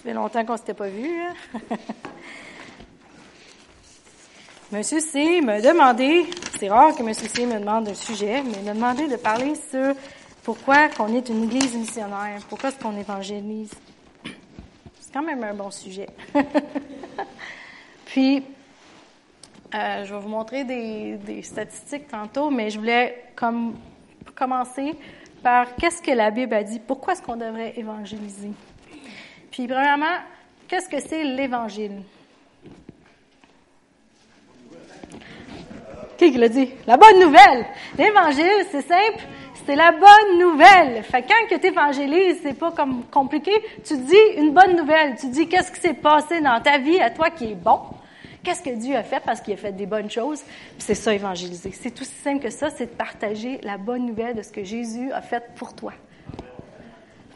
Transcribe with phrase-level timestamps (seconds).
[0.00, 1.10] Ça fait longtemps qu'on ne s'était pas vu.
[4.72, 6.24] Monsieur C m'a demandé,
[6.58, 9.54] c'est rare que Monsieur C me demande un sujet, mais il m'a demandé de parler
[9.56, 9.94] sur
[10.42, 13.72] pourquoi qu'on est une église missionnaire, pourquoi est-ce qu'on évangélise.
[14.24, 16.08] C'est quand même un bon sujet.
[18.06, 18.42] Puis,
[19.74, 23.76] euh, je vais vous montrer des, des, statistiques tantôt, mais je voulais comme,
[24.34, 24.94] commencer
[25.42, 28.52] par qu'est-ce que la Bible a dit, pourquoi est-ce qu'on devrait évangéliser?
[29.50, 30.18] Puis, premièrement,
[30.68, 32.02] qu'est-ce que c'est l'Évangile?
[36.16, 36.70] Qui l'a dit?
[36.86, 37.66] La bonne nouvelle!
[37.96, 39.20] L'Évangile, c'est simple,
[39.66, 41.02] c'est la bonne nouvelle.
[41.02, 43.52] Fait quand que tu évangélises, c'est pas comme compliqué.
[43.84, 45.16] Tu dis une bonne nouvelle.
[45.18, 47.80] Tu dis qu'est-ce qui s'est passé dans ta vie à toi qui est bon.
[48.42, 50.42] Qu'est-ce que Dieu a fait parce qu'il a fait des bonnes choses?
[50.78, 51.72] c'est ça, évangéliser.
[51.72, 55.12] C'est tout simple que ça, c'est de partager la bonne nouvelle de ce que Jésus
[55.12, 55.92] a fait pour toi.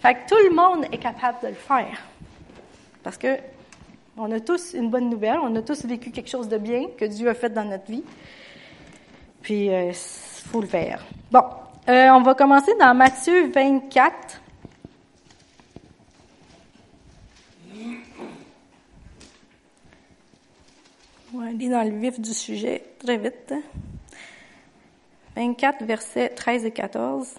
[0.04, 1.98] Fait que tout le monde est capable de le faire.
[3.02, 3.38] Parce que
[4.18, 7.06] on a tous une bonne nouvelle, on a tous vécu quelque chose de bien que
[7.06, 8.04] Dieu a fait dans notre vie.
[9.40, 11.02] Puis, il euh, faut le faire.
[11.32, 11.42] Bon,
[11.88, 14.42] euh, on va commencer dans Matthieu 24.
[21.32, 23.54] On va aller dans le vif du sujet très vite.
[25.34, 27.36] 24, versets 13 et 14.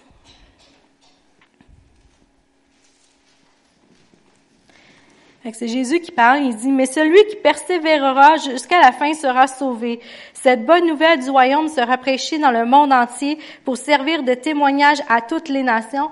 [5.52, 10.00] C'est Jésus qui parle, il dit, mais celui qui persévérera jusqu'à la fin sera sauvé.
[10.32, 14.98] Cette bonne nouvelle du royaume sera prêchée dans le monde entier pour servir de témoignage
[15.08, 16.10] à toutes les nations.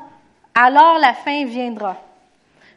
[0.55, 2.01] Alors la fin viendra.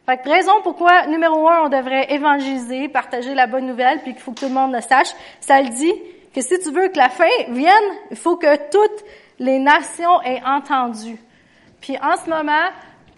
[0.07, 4.21] Fait que raison pourquoi, numéro un, on devrait évangéliser, partager la bonne nouvelle, puis qu'il
[4.21, 5.93] faut que tout le monde le sache, ça le dit
[6.33, 7.73] que si tu veux que la fin vienne,
[8.09, 9.05] il faut que toutes
[9.37, 11.17] les nations aient entendu.
[11.81, 12.69] Puis en ce moment,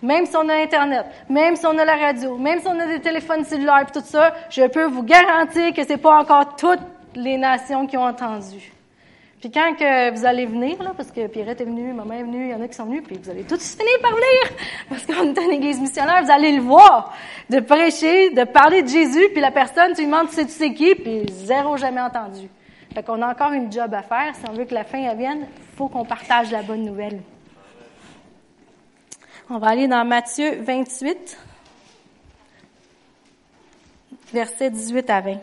[0.01, 2.87] même si on a Internet, même si on a la radio, même si on a
[2.87, 6.79] des téléphones cellulaires et tout ça, je peux vous garantir que c'est pas encore toutes
[7.15, 8.71] les nations qui ont entendu.
[9.39, 12.51] Puis quand que vous allez venir, parce que Pierrette est venue, maman est venue, il
[12.51, 14.57] y en a qui sont venus, puis vous allez tous finir par venir,
[14.89, 17.13] parce qu'on est une église missionnaire, vous allez le voir,
[17.49, 20.51] de prêcher, de parler de Jésus, puis la personne, tu lui demandes, tu sais, tu
[20.51, 22.49] sais qui, puis zéro jamais entendu.
[22.93, 24.33] Fait qu'on a encore une job à faire.
[24.33, 25.45] Si on veut que la fin vienne,
[25.77, 27.21] faut qu'on partage la bonne nouvelle.
[29.51, 31.37] On va aller dans Matthieu 28,
[34.31, 35.37] versets 18 à 20.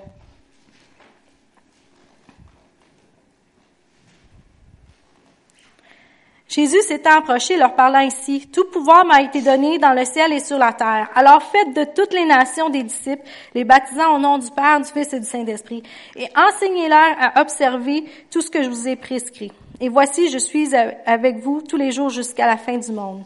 [6.47, 10.38] Jésus s'étant approché, leur parla ainsi, Tout pouvoir m'a été donné dans le ciel et
[10.38, 11.11] sur la terre.
[11.17, 13.25] Alors faites de toutes les nations des disciples,
[13.55, 15.83] les baptisant au nom du Père, du Fils et du Saint-Esprit,
[16.15, 19.50] et enseignez-leur à observer tout ce que je vous ai prescrit.
[19.81, 23.25] Et voici, je suis avec vous tous les jours jusqu'à la fin du monde.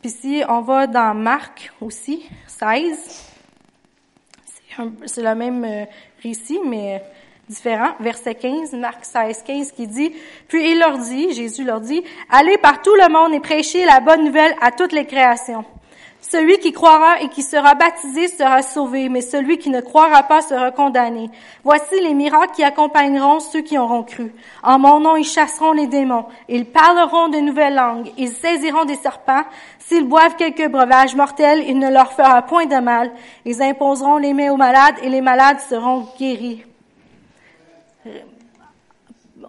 [0.00, 3.30] Puis si on va dans Marc aussi, 16,
[5.06, 5.84] c'est le même euh,
[6.22, 7.02] récit, mais
[7.48, 7.90] différent.
[8.00, 10.12] Verset 15, Marc 16, 15, qui dit,
[10.48, 14.00] Puis il leur dit, Jésus leur dit, Allez par tout le monde et prêchez la
[14.00, 15.64] bonne nouvelle à toutes les créations.
[16.30, 20.42] Celui qui croira et qui sera baptisé sera sauvé, mais celui qui ne croira pas
[20.42, 21.28] sera condamné.
[21.64, 24.32] Voici les miracles qui accompagneront ceux qui auront cru.
[24.62, 26.26] En mon nom, ils chasseront les démons.
[26.48, 28.12] Ils parleront de nouvelles langues.
[28.16, 29.42] Ils saisiront des serpents.
[29.80, 33.10] S'ils boivent quelques breuvages mortels, il ne leur fera point de mal.
[33.44, 36.64] Ils imposeront les mains aux malades et les malades seront guéris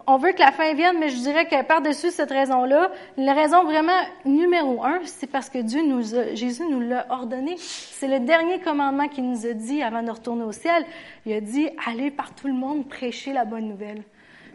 [0.06, 3.64] on veut que la fin vienne, mais je dirais que par-dessus cette raison-là, la raison
[3.64, 7.56] vraiment numéro un, c'est parce que Dieu nous a, Jésus nous l'a ordonné.
[7.58, 10.84] C'est le dernier commandement qu'il nous a dit avant de retourner au ciel.
[11.26, 14.02] Il a dit, allez par tout le monde prêcher la bonne nouvelle.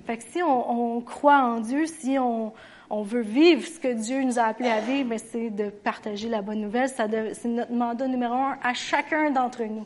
[0.05, 2.53] Fait que si on, croit en Dieu, si on,
[2.89, 6.61] veut vivre ce que Dieu nous a appelé à vivre, c'est de partager la bonne
[6.61, 6.89] nouvelle.
[6.89, 9.85] c'est notre mandat numéro un à chacun d'entre nous.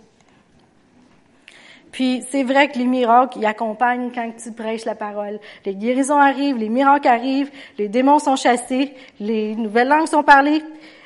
[1.91, 5.39] Puis c'est vrai que les miracles y accompagnent quand tu prêches la parole.
[5.65, 10.63] Les guérisons arrivent, les miracles arrivent, les démons sont chassés, les nouvelles langues sont parlées.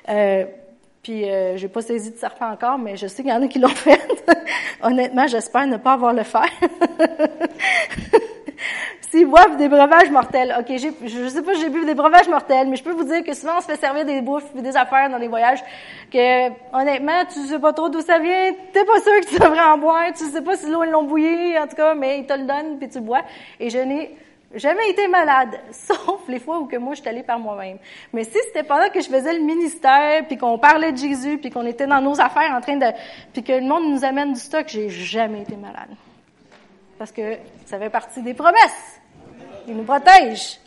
[0.10, 0.46] Euh,
[1.02, 3.48] puis euh, j'ai pas saisi de serpent encore, mais je sais qu'il y en a
[3.48, 4.02] qui l'ont fait.
[4.82, 6.50] Honnêtement, j'espère ne pas avoir le faire.
[9.36, 12.78] Boivent des breuvages mortels, ok, je sais pas si j'ai bu des breuvages mortels, mais
[12.78, 15.10] je peux vous dire que souvent on se fait servir des bouffes et des affaires
[15.10, 15.62] dans les voyages
[16.10, 19.60] que, honnêtement, tu sais pas trop d'où ça vient, t'es pas sûr que tu devrais
[19.60, 22.26] en boire, tu sais pas si l'eau ils l'ont bouilli, en tout cas, mais ils
[22.26, 23.24] te le donnent puis tu bois.
[23.60, 24.16] Et je n'ai
[24.54, 27.80] jamais été malade, sauf les fois où que moi je suis allée par moi-même.
[28.14, 31.50] Mais si c'était pendant que je faisais le ministère, puis qu'on parlait de Jésus, puis
[31.50, 32.88] qu'on était dans nos affaires en train de,
[33.34, 35.90] puis que le monde nous amène du stock, j'ai jamais été malade.
[36.98, 37.36] Parce que
[37.66, 39.02] ça fait partie des promesses.
[39.68, 40.60] Il nous protège.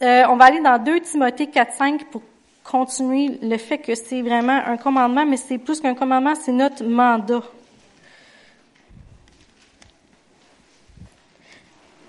[0.00, 2.22] On va aller dans 2 Timothée 4-5 pour
[2.62, 6.84] continuer le fait que c'est vraiment un commandement, mais c'est plus qu'un commandement, c'est notre
[6.84, 7.42] mandat.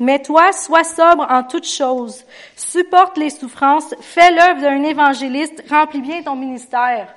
[0.02, 2.24] Mais toi, sois sobre en toutes choses,
[2.56, 7.14] supporte les souffrances, fais l'œuvre d'un évangéliste, remplis bien ton ministère.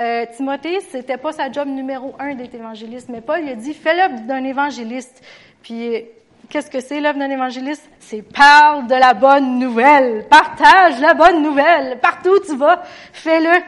[0.00, 3.74] Euh, Timothée, c'était pas sa job numéro un d'être évangéliste, mais Paul il a dit
[3.74, 5.24] fais l'œuvre d'un évangéliste.
[5.60, 6.04] Puis
[6.48, 7.88] qu'est-ce que c'est l'œuvre d'un évangéliste?
[7.98, 13.60] C'est parle de la bonne nouvelle, partage la bonne nouvelle partout où tu vas, fais-le.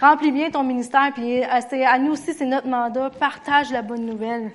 [0.00, 4.06] Remplis bien ton ministère, puis euh, à nous aussi c'est notre mandat, partage la bonne
[4.06, 4.50] nouvelle.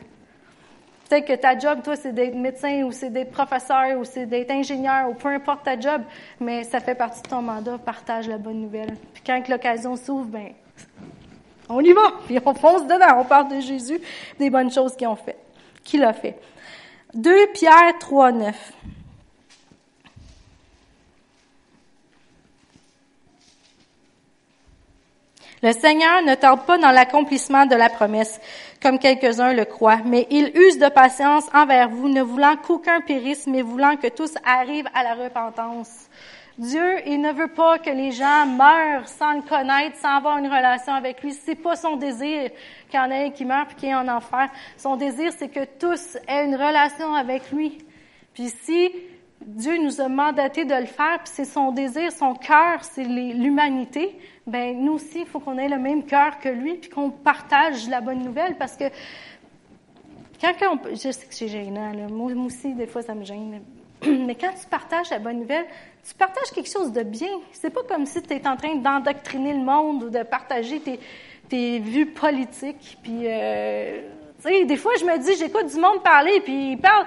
[1.07, 4.49] Peut-être que ta job, toi, c'est d'être médecin ou c'est d'être professeur ou c'est d'être
[4.49, 6.01] ingénieur ou peu importe ta job,
[6.39, 8.95] mais ça fait partie de ton mandat, partage la bonne nouvelle.
[9.13, 10.49] Puis quand l'occasion s'ouvre, ben,
[11.69, 13.99] on y va, puis on fonce dedans, on parle de Jésus,
[14.39, 15.37] des bonnes choses qu'il a fait,
[15.83, 16.39] qu'il a fait.
[17.13, 18.73] 2 Pierre 3, 9.
[25.63, 28.39] Le Seigneur ne tarde pas dans l'accomplissement de la promesse,
[28.83, 33.47] comme quelques-uns le croient, mais il use de patience envers vous, ne voulant qu'aucun périsse,
[33.47, 36.07] mais voulant que tous arrivent à la repentance.
[36.57, 40.47] Dieu, il ne veut pas que les gens meurent sans le connaître, sans avoir une
[40.47, 41.33] relation avec lui.
[41.33, 42.49] C'est pas son désir
[42.89, 44.49] qu'il y en ait qui meurt puis qu'il y ait en enfer.
[44.77, 47.77] Son désir, c'est que tous aient une relation avec lui.
[48.33, 48.89] Puis si
[49.41, 54.17] Dieu nous a mandaté de le faire, puis c'est son désir, son cœur, c'est l'humanité.
[54.47, 57.89] Ben nous aussi, il faut qu'on ait le même cœur que lui, puis qu'on partage
[57.89, 58.85] la bonne nouvelle, parce que
[60.41, 62.07] quand on, je sais que c'est gênant, là.
[62.07, 63.61] Moi, aussi des fois ça me gêne,
[64.05, 65.65] mais quand tu partages la bonne nouvelle,
[66.07, 67.39] tu partages quelque chose de bien.
[67.51, 70.99] C'est pas comme si tu es en train d'endoctriner le monde ou de partager tes,
[71.49, 72.97] tes vues politiques.
[73.01, 74.01] Puis, euh,
[74.43, 77.05] tu sais, des fois, je me dis, j'écoute du monde parler, puis ils parlent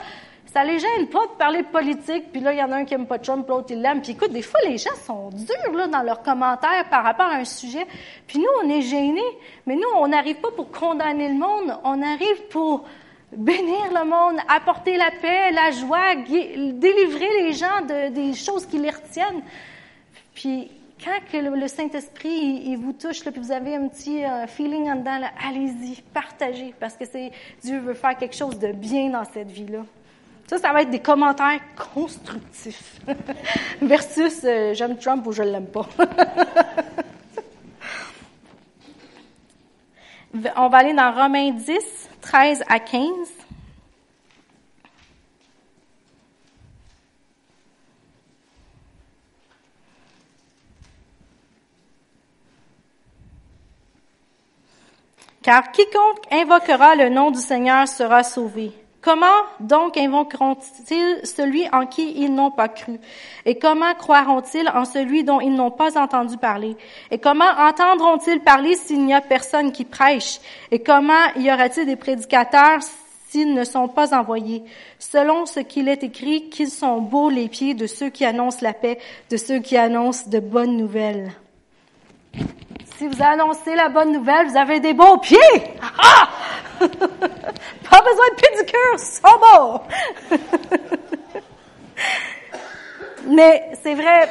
[0.52, 2.94] ça les gêne pas de parler politique, puis là, il y en a un qui
[2.94, 4.00] aime pas Trump, l'autre, il l'aime.
[4.00, 7.34] Puis écoute, des fois, les gens sont durs là, dans leurs commentaires par rapport à
[7.34, 7.86] un sujet.
[8.26, 9.20] Puis nous, on est gênés.
[9.66, 12.84] Mais nous, on n'arrive pas pour condamner le monde, on arrive pour
[13.36, 18.78] bénir le monde, apporter la paix, la joie, délivrer les gens de, des choses qui
[18.78, 19.42] les retiennent.
[20.34, 20.70] Puis
[21.02, 25.20] quand le, Saint-Esprit il, vous touche, puis vous avez un petit euh, feeling en dedans,
[25.46, 27.04] allez-y, partagez, parce que
[27.62, 29.84] Dieu veut faire quelque chose de bien dans cette vie-là.
[30.46, 31.60] Ça, ça va être des commentaires
[31.94, 33.00] constructifs
[33.82, 35.86] versus euh, j'aime Trump ou je l'aime pas.
[40.56, 43.08] On va aller dans Romains 10, 13 à 15.
[55.40, 55.96] Car quiconque
[56.30, 58.74] invoquera le nom du Seigneur sera sauvé.
[59.00, 59.26] Comment
[59.60, 62.98] donc invoqueront-ils celui en qui ils n'ont pas cru?
[63.46, 66.76] Et comment croiront-ils en celui dont ils n'ont pas entendu parler?
[67.12, 70.40] Et comment entendront-ils parler s'il n'y a personne qui prêche?
[70.72, 72.80] Et comment y aura-t-il des prédicateurs
[73.28, 74.64] s'ils ne sont pas envoyés?
[74.98, 78.72] Selon ce qu'il est écrit, qu'ils sont beaux les pieds de ceux qui annoncent la
[78.72, 78.98] paix,
[79.30, 81.32] de ceux qui annoncent de bonnes nouvelles.
[82.34, 85.38] Si vous annoncez la bonne nouvelle, vous avez des beaux pieds!
[85.80, 86.28] Ah!
[86.80, 89.80] Pas besoin de pédicure, sont beaux!
[93.28, 94.28] Mais c'est vrai,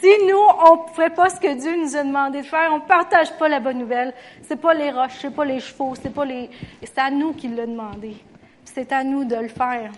[0.00, 2.76] si nous, on ne fait pas ce que Dieu nous a demandé de faire, on
[2.76, 6.12] ne partage pas la bonne nouvelle, c'est pas les roches, c'est pas les chevaux, c'est
[6.12, 6.50] pas les,
[6.82, 8.16] c'est à nous qu'il l'a demandé.
[8.64, 9.90] C'est à nous de le faire.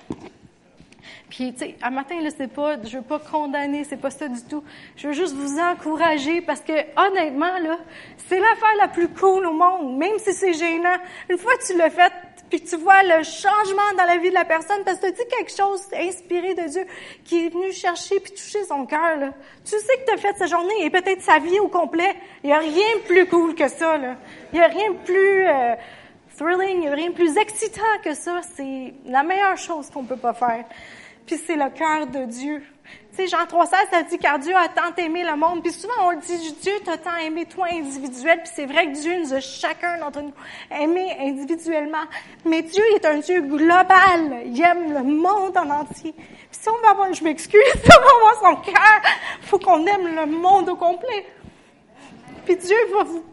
[1.28, 4.28] Puis, tu sais, un matin, là, c'est pas, je veux pas condamner, c'est pas ça
[4.28, 4.62] du tout.
[4.96, 7.78] Je veux juste vous encourager parce que, honnêtement, là,
[8.28, 10.96] c'est l'affaire la plus cool au monde, même si c'est gênant.
[11.28, 12.12] Une fois que tu l'as fait,
[12.50, 15.28] puis tu vois le changement dans la vie de la personne, parce que tu dis
[15.36, 16.86] quelque chose inspiré de Dieu
[17.24, 19.32] qui est venu chercher puis toucher son cœur, là.
[19.64, 22.14] Tu sais que tu as fait sa journée et peut-être sa vie au complet.
[22.44, 24.16] Il y a rien de plus cool que ça, là.
[24.52, 25.74] Il y a rien de plus euh,
[26.36, 28.40] thrilling, rien de plus excitant que ça.
[28.56, 30.64] C'est la meilleure chose qu'on peut pas faire
[31.26, 32.62] puis c'est le cœur de Dieu.
[33.10, 35.62] Tu sais, Jean 3,16, ça dit car Dieu a tant aimé le monde.
[35.62, 38.38] Puis souvent, on le dit, Dieu t'a tant aimé toi individuel.
[38.44, 40.32] Puis c'est vrai que Dieu nous a chacun d'entre nous
[40.70, 42.04] aimé individuellement.
[42.44, 44.42] Mais Dieu est un Dieu global.
[44.46, 46.12] Il aime le monde en entier.
[46.12, 49.00] Puis si on va avoir, je m'excuse, si on va avoir son cœur,
[49.42, 51.26] faut qu'on aime le monde au complet.
[52.44, 53.24] Puis Dieu va vous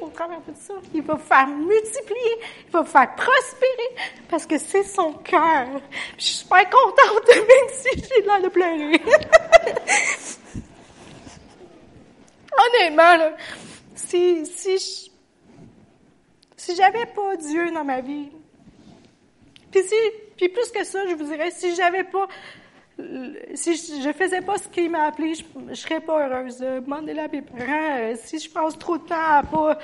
[0.00, 0.74] au travers de ça.
[0.94, 3.96] Il va faire multiplier, il va faire prospérer,
[4.28, 5.66] parce que c'est son cœur.
[6.18, 9.00] Je suis super contente, même si j'ai l'air de pleurer.
[12.58, 13.36] Honnêtement, là,
[13.94, 15.10] si, si,
[16.56, 18.30] si j'avais pas Dieu dans ma vie,
[19.70, 19.94] puis si,
[20.36, 22.28] puis plus que ça, je vous dirais, si j'avais pas
[23.54, 26.58] si je, ne faisais pas ce qu'il m'a appelé, je, ne serais pas heureuse.
[26.58, 27.20] Demandez-le.
[27.20, 29.78] Euh, si je passe trop de temps à pas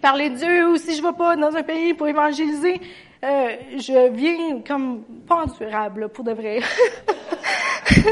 [0.00, 2.80] parler de Dieu ou si je vais pas dans un pays pour évangéliser,
[3.22, 6.60] euh, je viens comme pas endurable, pour de vrai.
[7.86, 8.02] je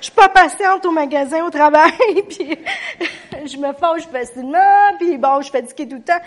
[0.00, 1.92] suis pas patiente au magasin, au travail,
[2.28, 2.58] puis
[3.46, 6.20] je me fâche facilement, puis bon, je fais du tout le temps.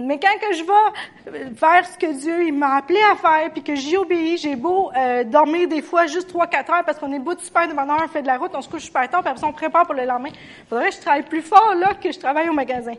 [0.00, 3.62] Mais quand que je vais faire ce que Dieu il m'a appelé à faire, puis
[3.62, 7.12] que j'y obéis, j'ai beau euh, dormir des fois juste trois quatre heures parce qu'on
[7.12, 9.08] est beau de super de bonne on fait de la route, on se couche super
[9.08, 10.30] tard, puis après on prépare pour le lendemain.
[10.68, 12.94] Faudrait que je travaille plus fort là que je travaille au magasin.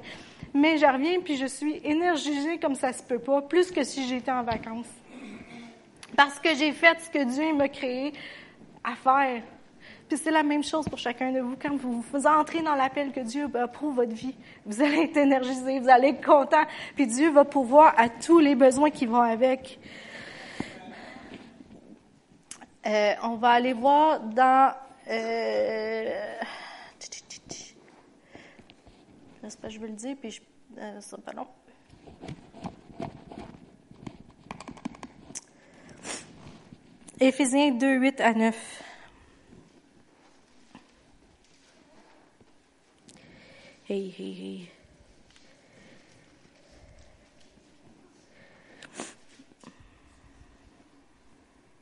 [0.53, 4.07] Mais je reviens puis je suis énergisée comme ça se peut pas, plus que si
[4.07, 4.89] j'étais en vacances.
[6.15, 8.13] Parce que j'ai fait ce que Dieu m'a créé
[8.83, 9.41] à faire.
[10.15, 11.55] C'est la même chose pour chacun de vous.
[11.59, 15.79] Quand vous vous entrez dans l'appel que Dieu approuve votre vie, vous allez être énergisé,
[15.79, 16.63] vous allez être content,
[16.95, 19.79] puis Dieu va pouvoir à tous les besoins qui vont avec.
[22.85, 24.73] Euh, on va aller voir dans...
[25.09, 26.33] Euh,
[29.41, 30.41] J'espère que je veux le dire, puis je,
[30.77, 31.47] euh, ça pas long.
[37.19, 38.82] Éphésiens 2, 8 à 9.
[43.93, 44.65] Hey, hey, hey.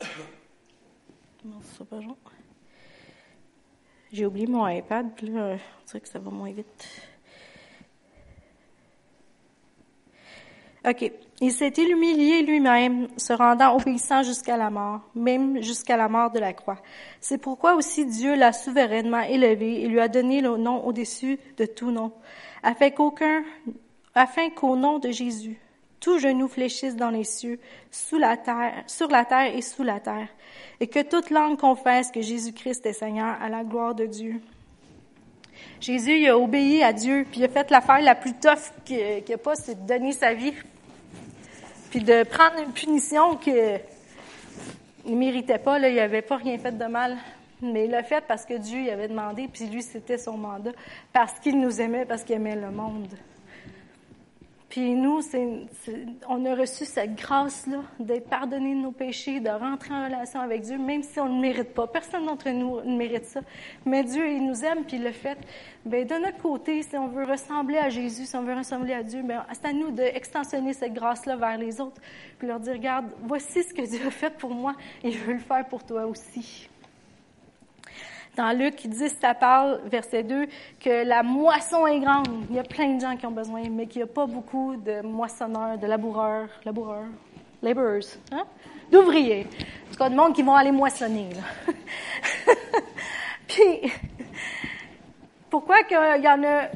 [4.12, 7.11] J'ai oublié mon iPad, là, on dirait que ça va moins vite.
[10.88, 11.12] OK.
[11.42, 16.40] Il s'était humilié lui-même, se rendant obéissant jusqu'à la mort, même jusqu'à la mort de
[16.40, 16.78] la croix.
[17.20, 21.66] C'est pourquoi aussi Dieu l'a souverainement élevé et lui a donné le nom au-dessus de
[21.66, 22.12] tout nom,
[22.62, 23.44] afin qu'aucun,
[24.14, 25.60] afin qu'au nom de Jésus,
[26.00, 27.60] tout genou fléchisse dans les cieux,
[27.92, 30.28] sous la terre, sur la terre et sous la terre,
[30.80, 34.42] et que toute langue confesse que Jésus-Christ est Seigneur à la gloire de Dieu.
[35.80, 39.34] Jésus, il a obéi à Dieu, puis a fait l'affaire la plus tough qu'il n'y
[39.34, 40.54] a pas, c'est de donner sa vie
[41.92, 43.82] puis de prendre une punition qu'il
[45.06, 47.18] ne méritait pas, là, il n'avait pas rien fait de mal.
[47.62, 50.72] Mais il l'a fait parce que Dieu y avait demandé, puis lui, c'était son mandat,
[51.14, 53.08] parce qu'il nous aimait, parce qu'il aimait le monde.
[54.72, 55.20] Puis nous,
[56.30, 60.62] on a reçu cette grâce-là d'être pardonné de nos péchés, de rentrer en relation avec
[60.62, 61.88] Dieu, même si on ne le mérite pas.
[61.88, 63.42] Personne d'entre nous ne mérite ça.
[63.86, 65.38] Mais Dieu, il nous aime, puis le fait.
[65.84, 69.04] Bien, de notre côté, si on veut ressembler à Jésus, si on veut ressembler à
[69.04, 72.02] Dieu, bien, c'est à nous d'extensionner cette grâce-là vers les autres,
[72.40, 74.74] puis leur dire, regarde, voici ce que Dieu a fait pour moi,
[75.04, 76.70] il veut le faire pour toi aussi.
[78.38, 80.48] Dans Luc 10, ça parle, verset 2,
[80.80, 82.28] que la moisson est grande.
[82.50, 84.78] Il y a plein de gens qui ont besoin, mais qu'il n'y a pas beaucoup
[84.78, 87.10] de moissonneurs, de laboureurs, laboureurs,
[87.62, 88.46] laborers, hein?
[88.90, 89.46] d'ouvriers.
[89.46, 91.28] En tout cas, de monde qui vont aller moissonner.
[91.34, 91.74] Là.
[93.50, 93.92] Puis,
[95.50, 96.68] pourquoi qu'il y en a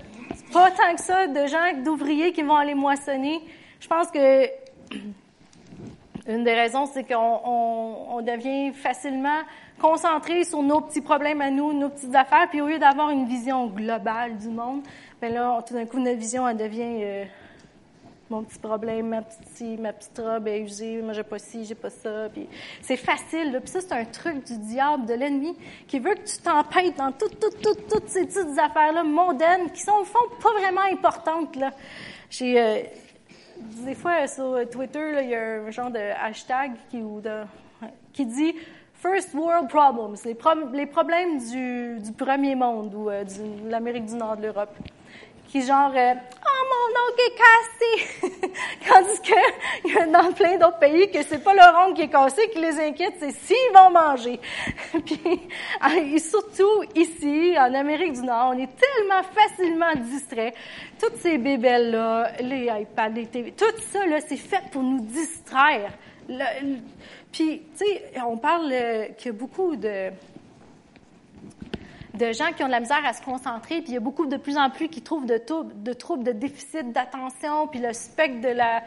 [0.51, 3.41] pas tant que ça de gens, d'ouvriers qui vont aller moissonner?
[3.79, 4.45] Je pense que
[6.27, 9.39] une des raisons, c'est qu'on on, on devient facilement
[9.79, 13.25] concentré sur nos petits problèmes à nous, nos petites affaires, puis au lieu d'avoir une
[13.25, 14.81] vision globale du monde,
[15.21, 17.25] ben là, tout d'un coup, notre vision, elle devient euh,
[18.29, 21.75] mon petit problème, ma petite, ma petite robe est usée, moi j'ai pas ci, j'ai
[21.75, 22.47] pas ça, puis
[22.81, 23.59] c'est facile.
[23.61, 25.55] Puis ça, c'est un truc du diable, de l'ennemi,
[25.87, 29.81] qui veut que tu t'empêtes dans toutes, toutes, toutes, toutes ces petites affaires-là mondaines qui
[29.81, 31.55] sont au fond pas vraiment importantes.
[31.55, 31.71] Là.
[32.29, 32.79] J'ai euh,
[33.85, 37.43] des fois sur Twitter, il y a un genre de hashtag qui, ou de,
[38.11, 38.55] qui dit
[39.05, 40.33] First World Problems, les,
[40.87, 44.75] problèmes du, premier monde ou euh, de l'Amérique du Nord, de l'Europe.
[45.47, 48.51] Qui genre, euh, oh mon ongle est cassé!
[48.89, 52.07] Tandis qu'il y a dans plein d'autres pays que c'est pas leur ongle qui est
[52.07, 54.39] cassé qui les inquiète, c'est s'ils vont manger.
[55.05, 55.39] Puis,
[55.97, 60.55] et surtout ici, en Amérique du Nord, on est tellement facilement distrait.
[60.99, 65.91] Toutes ces bébelles-là, les iPads, les TV, tout ça, là, c'est fait pour nous distraire.
[67.35, 70.09] Puis, tu sais, on parle euh, qu'il y a beaucoup de,
[72.13, 74.25] de gens qui ont de la misère à se concentrer, puis il y a beaucoup
[74.25, 75.41] de plus en plus qui trouvent de,
[75.75, 78.83] de troubles de déficit d'attention, puis le spectre de la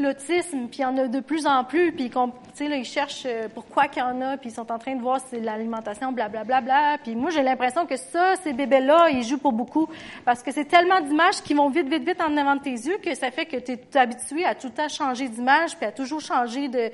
[0.00, 3.48] l'autisme, puis il y en a de plus en plus, puis là, ils cherchent euh,
[3.54, 6.12] pourquoi qu'il y en a, puis ils sont en train de voir si c'est l'alimentation,
[6.12, 6.60] blablabla.
[6.60, 9.88] Bla, bla, puis moi, j'ai l'impression que ça, ces bébés-là, ils jouent pour beaucoup,
[10.24, 12.98] parce que c'est tellement d'images qui vont vite, vite, vite en avant de tes yeux
[13.02, 15.92] que ça fait que tu es habitué à tout le temps changer d'image, puis à
[15.92, 16.90] toujours changer de...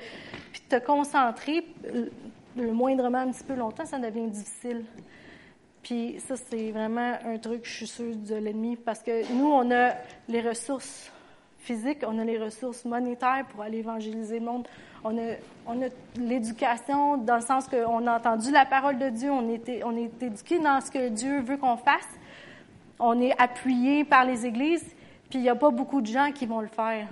[0.51, 1.65] puis te concentrer
[2.57, 4.83] le moindrement un petit peu longtemps, ça devient difficile.
[5.83, 9.71] Puis ça, c'est vraiment un truc, je suis sûre, de l'ennemi, parce que nous, on
[9.71, 9.93] a
[10.27, 11.11] les ressources
[12.05, 14.67] on a les ressources monétaires pour aller évangéliser le monde.
[15.03, 19.31] On a, on a l'éducation dans le sens qu'on a entendu la parole de Dieu,
[19.31, 22.07] on est, on est éduqué dans ce que Dieu veut qu'on fasse.
[22.99, 24.85] On est appuyé par les églises,
[25.29, 27.07] puis il n'y a pas beaucoup de gens qui vont le faire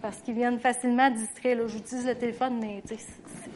[0.00, 1.56] parce qu'ils viennent facilement distraire.
[1.56, 2.82] Là, j'utilise le téléphone, mais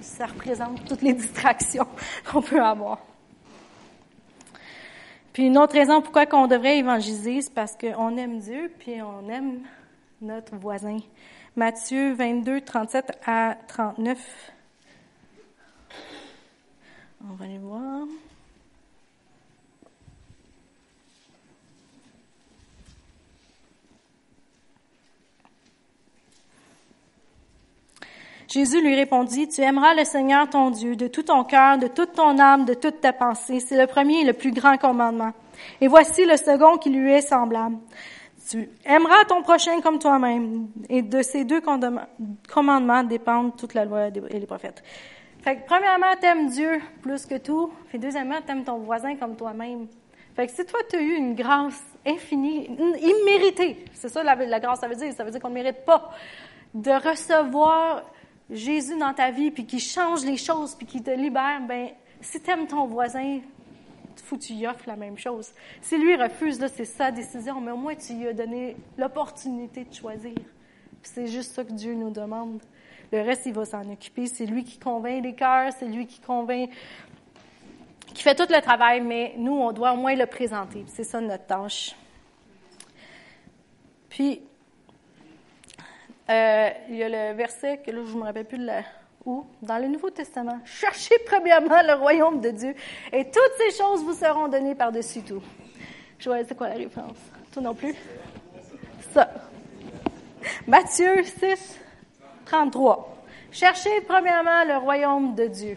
[0.01, 1.87] ça représente toutes les distractions
[2.31, 2.99] qu'on peut avoir.
[5.33, 9.29] Puis une autre raison pourquoi on devrait évangéliser, c'est parce qu'on aime Dieu, puis on
[9.29, 9.61] aime
[10.21, 10.99] notre voisin.
[11.57, 14.19] Matthieu 22, 37 à 39.
[17.29, 18.07] On va aller voir.
[28.49, 32.15] Jésus lui répondit, Tu aimeras le Seigneur ton Dieu de tout ton cœur, de toute
[32.15, 33.61] ton âme, de toute ta pensée.
[33.61, 35.33] C'est le premier et le plus grand commandement.
[35.83, 37.77] Et voici le second qui lui est semblable.
[38.49, 40.69] Tu aimeras ton prochain comme toi-même.
[40.89, 44.83] Et de ces deux commandements dépendent toute la loi et les prophètes.
[45.43, 47.73] Fait que, premièrement, t'aimes Dieu plus que tout.
[47.89, 49.87] Puis deuxièmement, t'aimes ton voisin comme toi-même.
[50.35, 54.61] Fait que si toi, tu as eu une grâce infinie, imméritée, c'est ça la, la
[54.61, 56.11] grâce, ça veut dire, ça veut dire qu'on ne mérite pas
[56.73, 58.05] de recevoir
[58.51, 61.89] Jésus dans ta vie, puis qui change les choses, puis qui te libère, ben
[62.21, 63.41] si tu aimes ton voisin,
[64.25, 65.51] faut que tu lui offres la même chose.
[65.81, 69.85] Si lui refuse, là, c'est sa décision, mais au moins tu lui as donné l'opportunité
[69.85, 70.35] de choisir.
[71.03, 72.61] C'est juste ça que Dieu nous demande.
[73.13, 74.27] Le reste, il va s'en occuper.
[74.27, 76.71] C'est lui qui convainc les cœurs, c'est lui qui convainc,
[78.15, 80.85] qui fait tout le travail, mais nous, on doit au moins le présenter.
[80.87, 81.95] C'est ça notre tâche.
[84.09, 84.43] Puis,
[86.29, 88.67] euh, il y a le verset que là, je ne me rappelle plus de
[89.29, 90.59] où, dans le Nouveau Testament.
[90.65, 92.75] Cherchez premièrement le royaume de Dieu
[93.13, 95.43] et toutes ces choses vous seront données par-dessus tout.
[96.19, 97.19] Je vois, c'est quoi la référence?
[97.53, 97.95] Toi non plus?
[99.13, 99.31] Ça.
[100.67, 101.79] Matthieu 6,
[102.47, 103.17] 33.
[103.53, 105.77] Cherchez premièrement le royaume de Dieu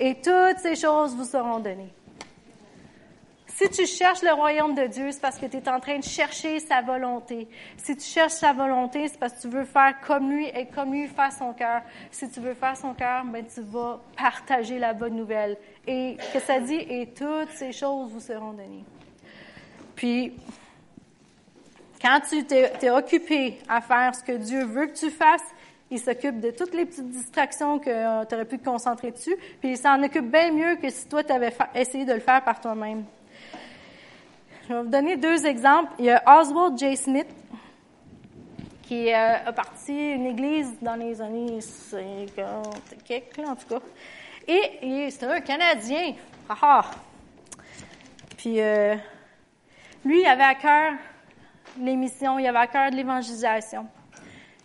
[0.00, 1.92] et toutes ces choses vous seront données.
[3.60, 6.02] Si tu cherches le royaume de Dieu, c'est parce que tu es en train de
[6.02, 7.46] chercher sa volonté.
[7.76, 10.94] Si tu cherches sa volonté, c'est parce que tu veux faire comme lui et comme
[10.94, 11.82] lui faire son cœur.
[12.10, 15.58] Si tu veux faire son cœur, ben, tu vas partager la bonne nouvelle.
[15.86, 18.82] Et que ça dit, et toutes ces choses vous seront données.
[19.94, 20.32] Puis,
[22.00, 25.44] quand tu t'es occupé à faire ce que Dieu veut que tu fasses,
[25.90, 29.36] il s'occupe de toutes les petites distractions que euh, tu aurais pu te concentrer dessus,
[29.60, 32.42] puis il s'en occupe bien mieux que si toi, tu avais essayé de le faire
[32.42, 33.04] par toi-même.
[34.70, 35.90] Je vais vous donner deux exemples.
[35.98, 36.96] Il y a Oswald J.
[36.96, 37.26] Smith,
[38.84, 43.80] qui euh, a parti une église dans les années 50, quelques, en tout cas.
[44.46, 46.12] Et, c'est un Canadien.
[46.48, 46.90] Ah, ah.
[48.36, 48.94] Puis, euh,
[50.04, 50.92] lui, il avait à cœur
[51.80, 53.88] les missions, il avait à cœur de l'évangélisation.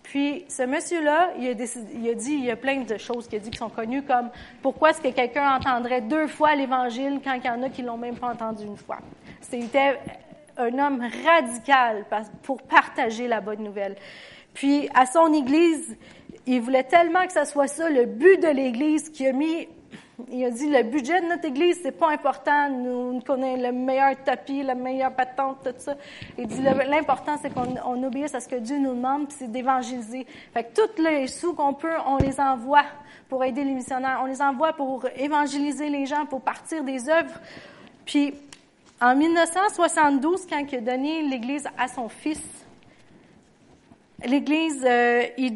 [0.04, 3.42] Puis, ce monsieur-là, il, il a, dit, il y a plein de choses qu'il a
[3.42, 4.30] dit qui sont connues, comme
[4.62, 7.98] pourquoi est-ce que quelqu'un entendrait deux fois l'Évangile quand il y en a qui l'ont
[7.98, 9.00] même pas entendu une fois?
[9.50, 10.00] C'était
[10.58, 12.06] un homme radical
[12.44, 13.96] pour partager la bonne nouvelle.
[14.54, 15.98] Puis, à son Église,
[16.46, 19.68] il voulait tellement que ça soit ça le but de l'Église qu'il a mis
[20.32, 22.70] il a dit le budget de notre église c'est pas important.
[22.70, 25.96] Nous, connaissons le meilleur tapis, la meilleure patente, tout ça.
[26.38, 30.26] Il dit l'important c'est qu'on obéisse à ce que Dieu nous demande, c'est d'évangéliser.
[30.54, 32.86] Fait que tous les sous qu'on peut, on les envoie
[33.28, 34.20] pour aider les missionnaires.
[34.24, 37.40] On les envoie pour évangéliser les gens, pour partir des œuvres.
[38.06, 38.34] Puis
[39.06, 42.42] en 1972, quand il a donné l'Église à son fils,
[44.26, 45.54] l'Église, euh, il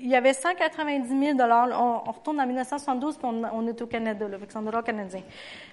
[0.00, 1.68] il, y avait 190 000 dollars.
[1.80, 5.22] On, retourne en 1972, puis on, est au Canada, avec son dollar canadien.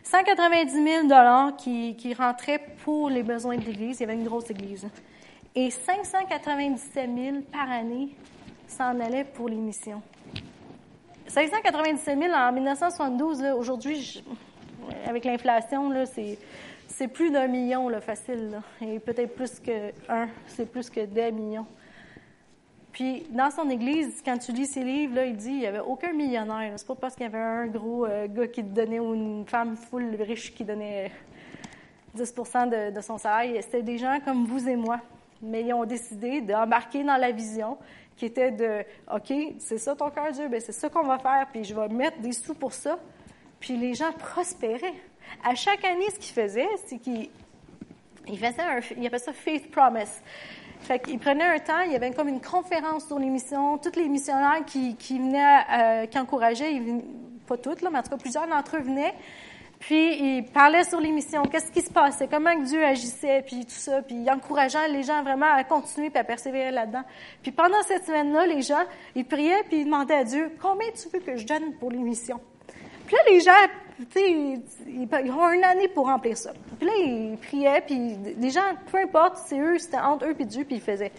[0.03, 3.99] 190 000 dollars qui, qui rentraient pour les besoins de l'Église.
[3.99, 4.87] Il y avait une grosse Église.
[5.55, 8.09] Et 597 000 par année
[8.67, 10.03] s'en allaient pour les missions.
[11.25, 14.23] 597 000 en 1972, aujourd'hui,
[15.07, 16.37] avec l'inflation, c'est,
[16.87, 18.61] c'est plus d'un million, là, facile.
[18.81, 21.65] Et peut-être plus que un, c'est plus que des millions.
[22.91, 26.13] Puis, dans son église, quand tu lis ses livres, il dit qu'il n'y avait aucun
[26.13, 26.73] millionnaire.
[26.77, 29.75] C'est pas parce qu'il y avait un gros euh, gars qui donnait ou une femme
[29.75, 31.11] full riche qui donnait
[32.13, 33.61] 10 de, de son salaire.
[33.63, 35.01] C'était des gens comme vous et moi.
[35.41, 37.77] Mais ils ont décidé d'embarquer dans la vision
[38.15, 41.47] qui était de OK, c'est ça ton cœur, Dieu, ben c'est ça qu'on va faire,
[41.51, 42.97] puis je vais mettre des sous pour ça.
[43.59, 44.93] Puis les gens prospéraient.
[45.43, 47.29] À chaque année, ce qu'il faisait, c'est qu'il
[48.27, 50.21] il faisait un, il appelait ça Faith Promise.
[50.79, 53.77] Fait qu'il prenait un temps, il y avait comme une conférence sur les missions.
[53.77, 56.81] Tous les missionnaires qui, venaient, euh, qui encourageaient,
[57.47, 59.13] pas toutes, mais en tout cas plusieurs d'entre eux venaient.
[59.79, 64.01] Puis il parlait sur l'émission, qu'est-ce qui se passait, comment Dieu agissait, puis tout ça,
[64.01, 67.03] puis il encourageait les gens vraiment à continuer puis à persévérer là-dedans.
[67.43, 68.83] Puis pendant cette semaine-là, les gens,
[69.15, 72.39] ils priaient puis ils demandaient à Dieu, combien tu veux que je donne pour l'émission?
[73.05, 73.51] Puis là, les gens,
[74.15, 76.51] ils ont une année pour remplir ça.
[76.77, 80.45] Puis là, ils priaient, puis les gens, peu importe, c'est eux, c'était entre eux puis
[80.45, 81.11] Dieu, puis ils faisaient.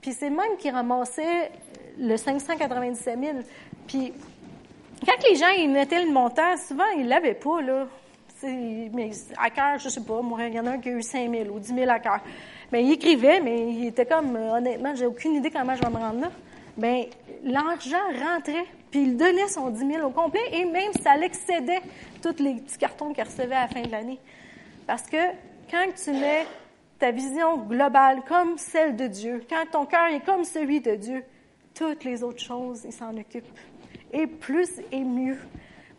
[0.00, 1.50] Puis c'est même qui ramassaient
[1.98, 3.38] le 597 000.
[3.86, 4.12] Puis
[5.04, 7.86] quand les gens ils mettaient le montant, souvent, ils l'avaient pas, là.
[8.42, 11.02] Mais à cœur, je sais pas, moi, il y en a un qui a eu
[11.02, 12.20] 5 000 ou 10 000 à cœur.
[12.70, 15.96] Mais il écrivait, mais il était comme, honnêtement, j'ai aucune idée comment je vais me
[15.96, 16.30] rendre là.
[16.76, 17.06] Bien,
[17.42, 21.80] l'argent rentrait, puis il donnait son 10 000 au complet, et même ça l'excédait
[22.22, 24.18] tous les petits cartons qu'il recevait à la fin de l'année.
[24.86, 25.16] Parce que
[25.70, 26.46] quand tu mets
[26.98, 31.24] ta vision globale comme celle de Dieu, quand ton cœur est comme celui de Dieu,
[31.74, 33.46] toutes les autres choses, il s'en occupe
[34.12, 35.38] et plus et mieux.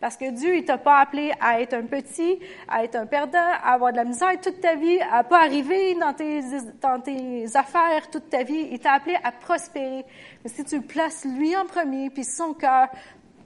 [0.00, 3.38] Parce que Dieu, il t'a pas appelé à être un petit, à être un perdant,
[3.38, 6.40] à avoir de la misère toute ta vie, à pas arriver dans tes,
[6.80, 8.68] dans tes affaires toute ta vie.
[8.70, 10.04] Il t'a appelé à prospérer.
[10.44, 12.88] Mais si tu places lui en premier, puis son cœur,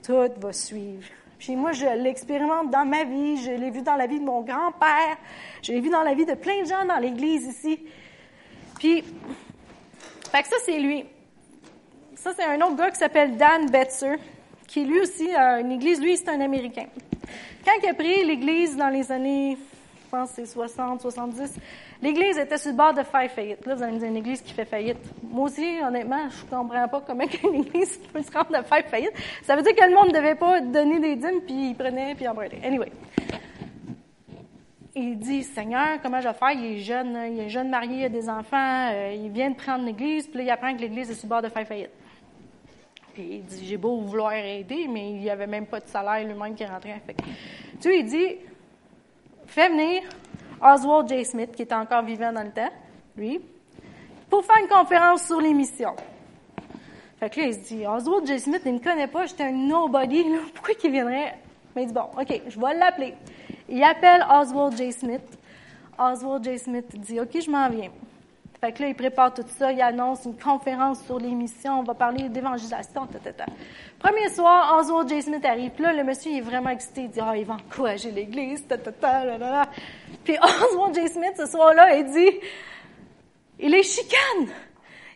[0.05, 1.09] tout va suivre.
[1.38, 4.43] Puis moi, je l'expérimente dans ma vie, je l'ai vu dans la vie de mon
[4.43, 5.17] grand-père,
[5.62, 7.81] je l'ai vu dans la vie de plein de gens dans l'Église ici.
[8.79, 9.03] Puis,
[10.31, 11.05] fait que ça, c'est lui.
[12.15, 14.19] Ça, c'est un autre gars qui s'appelle Dan Betzer
[14.73, 16.01] qui lui aussi a une église.
[16.01, 16.87] Lui, c'est un Américain.
[17.65, 21.59] Quand il a pris l'église dans les années, je pense c'est 60, 70,
[22.01, 23.65] l'église était sur le bord de faire faillite.
[23.67, 24.97] Là, vous allez me dire une église qui fait faillite.
[25.23, 29.13] Moi aussi, honnêtement, je comprends pas comment une église peut se rendre à faire faillite.
[29.43, 32.15] Ça veut dire que le monde ne devait pas donner des dîmes, puis il prenait,
[32.15, 32.61] puis il empruntait.
[32.65, 32.91] Anyway.
[34.95, 36.51] Il dit, Seigneur, comment je vais faire?
[36.53, 39.57] Il est jeune, il est jeune marié, il a des enfants, euh, il vient de
[39.57, 41.91] prendre l'église, puis là, il apprend que l'église est sur le bord de faire faillite.
[43.12, 46.27] Puis il dit, j'ai beau vouloir aider, mais il n'y avait même pas de salaire
[46.27, 47.01] lui-même qui rentrait.
[47.07, 47.16] Fait
[47.81, 48.37] Dieu, il dit,
[49.46, 50.03] fais venir
[50.62, 51.25] Oswald J.
[51.25, 52.70] Smith, qui était encore vivant dans le temps,
[53.16, 53.40] lui,
[54.31, 55.94] pour faire une conférence sur les missions.
[57.18, 58.40] Fait que là, il se dit, Oswald J.
[58.40, 61.38] Smith, il ne me connaît pas, j'étais un nobody, pourquoi il viendrait?
[61.75, 63.14] Mais il dit, bon, OK, je vais l'appeler.
[63.68, 64.92] Il appelle Oswald J.
[64.92, 65.38] Smith.
[65.98, 66.59] Oswald J.
[66.59, 67.90] Smith dit, OK, je m'en viens.
[68.64, 71.94] Fait que là, il prépare tout ça, il annonce une conférence sur l'émission, on va
[71.94, 73.18] parler d'évangélisation, ta,
[73.98, 75.20] Premier soir, Oswald J.
[75.22, 75.72] Smith arrive.
[75.81, 77.01] Là, le monsieur il est vraiment excité.
[77.01, 79.68] Il dit, ah, il va encourager l'Église, ta, ta, ta, là,
[80.22, 80.37] Puis
[80.70, 81.09] Oswald J.
[81.09, 82.38] Smith, ce soir-là, il dit,
[83.59, 84.55] il est chicane.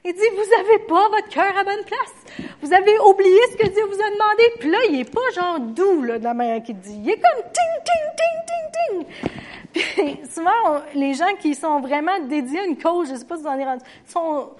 [0.04, 2.50] Il dit, vous avez pas votre cœur à bonne place.
[2.61, 4.42] Vous avez oublié ce que Dieu vous a demandé.
[4.59, 7.00] Puis là, il est pas genre doux, là, de la manière qu'il dit.
[7.00, 9.37] Il est comme ting, ting, ting, ting, ting.
[9.77, 13.37] Puis souvent, les gens qui sont vraiment dédiés à une cause, je ne sais pas
[13.37, 14.53] si vous en avez rendu, sont,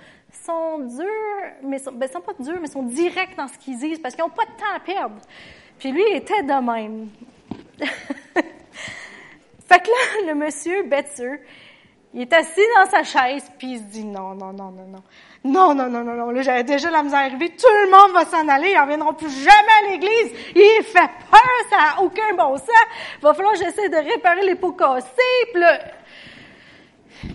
[0.45, 3.99] sont durs, mais sont, ben, sont pas durs, mais sont directs dans ce qu'ils disent
[3.99, 5.17] parce qu'ils n'ont pas de temps à perdre.
[5.79, 7.09] Puis lui, il était de même.
[9.67, 11.41] fait que là, le monsieur Betzer,
[12.13, 15.03] il est assis dans sa chaise, puis il se dit non, non, non, non, non.
[15.47, 16.31] Non, non, non, non, non.
[16.31, 17.51] Là, j'avais déjà la misère arrivée.
[17.51, 18.73] Tout le monde va s'en aller.
[18.73, 20.33] Ils reviendront plus jamais à l'église.
[20.55, 21.41] Il fait peur.
[21.71, 22.69] Ça n'a aucun bon sens.
[23.19, 25.07] Il va falloir que j'essaie de réparer les pots cassés.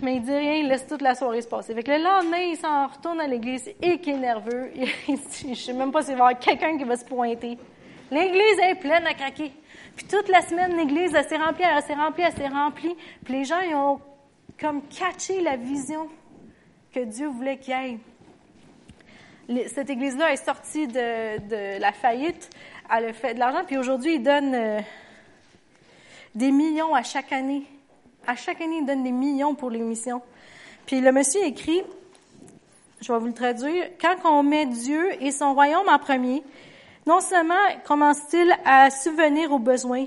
[0.02, 1.74] Mais il dit rien, il laisse toute la soirée se passer.
[1.74, 4.70] Fait que le lendemain, il s'en retourne à l'église et qui est nerveux.
[5.08, 7.58] Il dit, je sais même pas s'il va y avoir quelqu'un qui va se pointer.
[8.10, 9.52] L'église est pleine à craquer.
[9.96, 12.96] Puis toute la semaine, l'église, s'est remplie, elle s'est remplie, elle s'est remplie.
[13.24, 14.00] Puis les gens, ils ont
[14.60, 16.08] comme catché la vision
[16.92, 17.96] que Dieu voulait qu'il y
[19.54, 19.68] ait.
[19.68, 22.50] Cette église-là est sortie de, la faillite,
[22.94, 24.80] elle a fait de l'argent, puis aujourd'hui, il donne euh,
[26.34, 27.64] des millions à chaque année.
[28.26, 30.22] À chaque année, il donne des millions pour les missions.
[30.86, 31.82] Puis le monsieur écrit,
[33.00, 36.42] je vais vous le traduire, quand on met Dieu et son royaume en premier,
[37.06, 40.06] non seulement commence-t-il à subvenir aux besoins,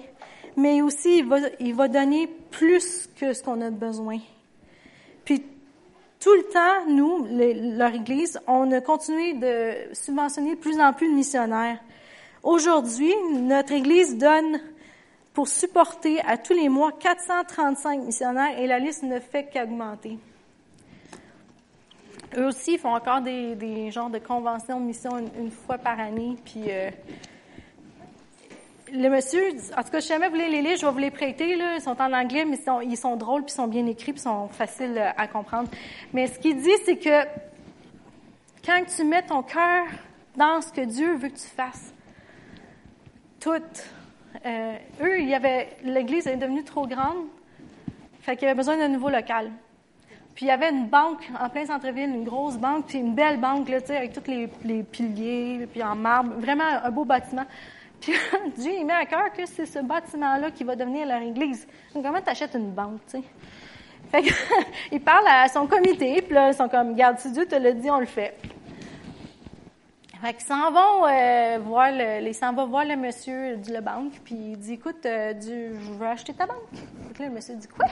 [0.55, 4.19] mais aussi il va, il va donner plus que ce qu'on a besoin.
[5.25, 5.43] Puis
[6.25, 7.27] tout le temps, nous,
[7.77, 11.77] leur Église, on a continué de subventionner de plus en plus de missionnaires.
[12.41, 14.59] Aujourd'hui, notre Église donne
[15.35, 20.17] pour supporter à tous les mois 435 missionnaires et la liste ne fait qu'augmenter.
[22.35, 26.37] Eux aussi font encore des, des genres de conventions de mission une, fois par année,
[26.43, 26.89] puis euh,
[28.93, 29.43] le monsieur,
[29.77, 31.55] en tout cas, si jamais vous voulez les lire, je vais vous les prêter.
[31.55, 31.75] Là.
[31.75, 34.13] Ils sont en anglais, mais ils sont, ils sont drôles, puis ils sont bien écrits,
[34.13, 35.69] puis ils sont faciles à comprendre.
[36.13, 37.23] Mais ce qu'il dit, c'est que
[38.65, 39.85] quand tu mets ton cœur
[40.35, 41.93] dans ce que Dieu veut que tu fasses,
[43.39, 43.51] tout,
[44.45, 47.27] euh, eux, il y avait, l'Église est devenue trop grande,
[48.21, 49.51] fait qu'il y avait besoin d'un nouveau local.
[50.33, 53.39] Puis il y avait une banque en plein centre-ville, une grosse banque, puis une belle
[53.39, 57.45] banque là, avec tous les, les piliers, puis en marbre, vraiment un beau bâtiment.
[58.01, 58.13] Puis
[58.57, 61.67] Dieu, il met à cœur que c'est ce bâtiment-là qui va devenir leur église.
[61.93, 63.23] Donc, comment tu achètes une banque, tu sais?
[64.11, 64.33] Fait que,
[64.91, 67.71] il parle à son comité, puis là, ils sont comme, garde, si Dieu te l'a
[67.71, 68.37] dit, on le fait.
[70.25, 73.81] Fait qu'ils s'en vont euh, voir le, ils s'en vont voir le monsieur de la
[73.81, 76.63] banque, puis il dit, écoute, euh, Dieu, je veux acheter ta banque.
[77.19, 77.85] Là, le monsieur dit, quoi?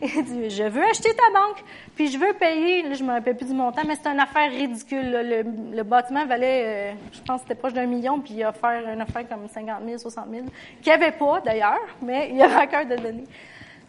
[0.00, 1.62] Il dit, je veux acheter ta banque,
[1.94, 4.50] puis je veux payer, là, je me rappelle plus du montant, mais c'est une affaire
[4.50, 5.44] ridicule.
[5.74, 9.02] Le, bâtiment valait, euh, je pense c'était proche d'un million, puis il a offert une
[9.02, 10.46] affaire comme 50 000, 60 000,
[10.80, 13.24] qu'il n'y avait pas d'ailleurs, mais il avait à cœur de donner,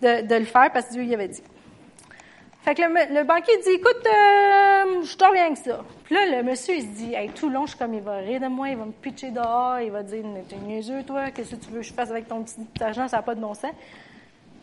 [0.01, 1.41] de, de le faire parce que Dieu y avait dit.
[2.67, 5.85] Fait que le, banquier dit, écoute, euh, je te reviens avec ça.
[6.03, 8.41] Puis là, le monsieur, il se dit, tout long, je suis comme, il va rire
[8.41, 11.63] de moi, il va me pitcher dehors, il va dire, t'es niaiseux, toi, qu'est-ce que
[11.63, 13.71] tu veux que je fasse avec ton petit argent, ça n'a pas de bon sens.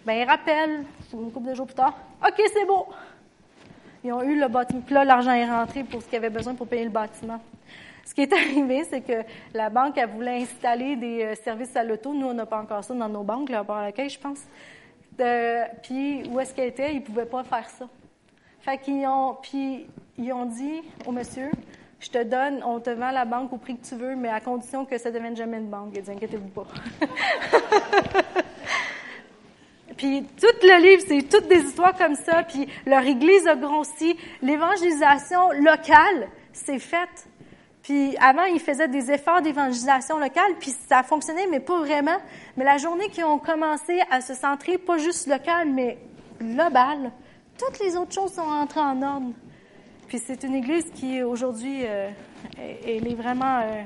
[0.04, 2.88] Ben, il rappelle, une couple de jours plus tard, OK, c'est beau.
[4.04, 4.82] Ils ont eu le bâtiment.
[4.84, 7.40] Puis là, l'argent est rentré pour ce qu'il avait besoin pour payer le bâtiment.
[8.04, 11.82] Ce qui est arrivé, c'est que la banque, elle voulait installer des euh, services à
[11.82, 12.12] l'auto.
[12.12, 14.18] Nous, on n'a pas encore ça dans nos banques, là, à part la caisse, je
[14.18, 14.40] pense.
[15.82, 16.92] Puis, où est-ce qu'elle était?
[16.92, 17.88] Ils ne pouvaient pas faire ça.
[18.60, 21.50] Fait qu'ils ont, puis, ils ont dit au monsieur,
[22.00, 24.40] je te donne, on te vend la banque au prix que tu veux, mais à
[24.40, 25.92] condition que ça ne devienne jamais une banque.
[25.94, 26.66] Il dit, inquiétez-vous pas.
[29.96, 32.42] Puis tout le livre, c'est toutes des histoires comme ça.
[32.42, 34.16] Puis leur église a grossi.
[34.42, 37.28] L'évangélisation locale s'est faite.
[37.84, 42.16] Puis avant, ils faisaient des efforts d'évangélisation locale, puis ça fonctionnait, mais pas vraiment.
[42.56, 45.98] Mais la journée qu'ils ont commencé à se centrer, pas juste local, mais
[46.40, 47.12] global,
[47.58, 49.32] toutes les autres choses sont entrées en ordre.
[50.08, 52.08] Puis c'est une église qui, aujourd'hui, euh,
[52.56, 53.82] elle est vraiment euh,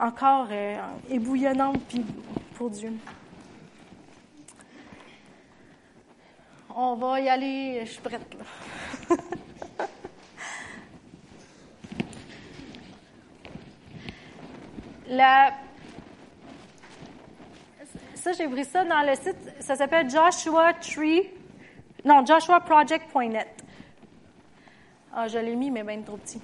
[0.00, 0.76] encore euh,
[1.10, 2.02] ébouillonnante puis
[2.54, 2.94] pour Dieu.
[6.74, 8.36] On va y aller, je suis prête.
[9.10, 9.16] Là.
[15.12, 15.52] La...
[18.14, 21.28] Ça, j'ai pris ça dans le site, ça s'appelle Joshua Tree,
[22.02, 23.62] non, joshuaproject.net.
[25.14, 26.40] Ah, je l'ai mis, mais bien trop petit.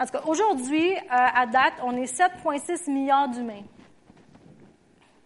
[0.00, 3.62] En tout cas, aujourd'hui, euh, à date, on est 7,6 milliards d'humains.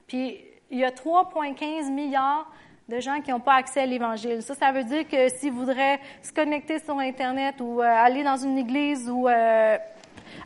[0.07, 0.39] Puis,
[0.71, 2.47] il y a 3,15 milliards
[2.91, 4.43] de gens qui n'ont pas accès à l'Évangile.
[4.43, 8.37] Ça, ça veut dire que s'ils voudraient se connecter sur Internet ou euh, aller dans
[8.37, 9.79] une église ou euh,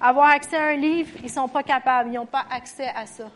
[0.00, 3.30] avoir accès à un livre, ils sont pas capables, ils n'ont pas accès à ça.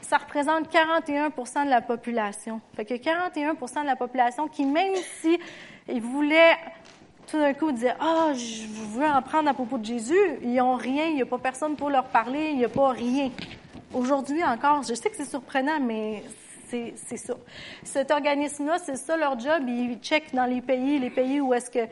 [0.00, 1.28] Ça représente 41
[1.64, 2.60] de la population.
[2.74, 5.38] Fait que 41 de la population qui, même si
[5.88, 6.56] ils voulaient
[7.26, 10.76] tout d'un coup dire ah je veux en prendre à propos de Jésus, ils n'ont
[10.76, 13.30] rien, il n'y a pas personne pour leur parler, il n'y a pas rien.
[13.94, 16.22] Aujourd'hui encore, je sais que c'est surprenant, mais
[16.70, 17.34] c'est ça.
[17.82, 19.64] Cet organisme-là, c'est ça leur job.
[19.66, 21.86] Ils checkent dans les pays, les pays où est-ce que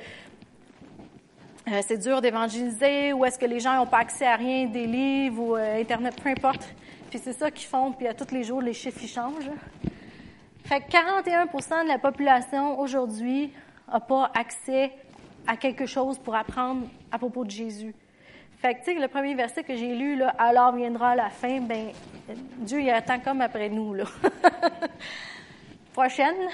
[1.72, 4.86] euh, c'est dur d'évangéliser, où est-ce que les gens n'ont pas accès à rien, des
[4.86, 6.66] livres ou euh, Internet, peu importe.
[7.10, 9.50] Puis c'est ça qu'ils font, puis à tous les jours, les chiffres ils changent.
[10.64, 13.52] Fait que 41% de la population aujourd'hui
[13.90, 14.92] n'a pas accès
[15.46, 17.94] à quelque chose pour apprendre à propos de Jésus.
[18.60, 21.60] Fait que, tu sais, le premier verset que j'ai lu, là, alors viendra la fin,
[21.60, 21.92] ben,
[22.58, 24.04] Dieu, il attend comme après nous, là.
[25.92, 26.48] Prochaine.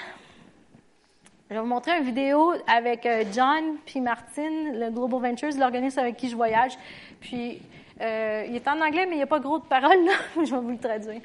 [1.54, 6.00] Je vais vous montrer une vidéo avec euh, John puis Martine, le Global Ventures, l'organisme
[6.00, 6.72] avec qui je voyage.
[7.20, 7.62] Puis,
[8.00, 10.60] euh, il est en anglais, mais il n'y a pas gros de paroles, je vais
[10.60, 11.20] vous le traduire.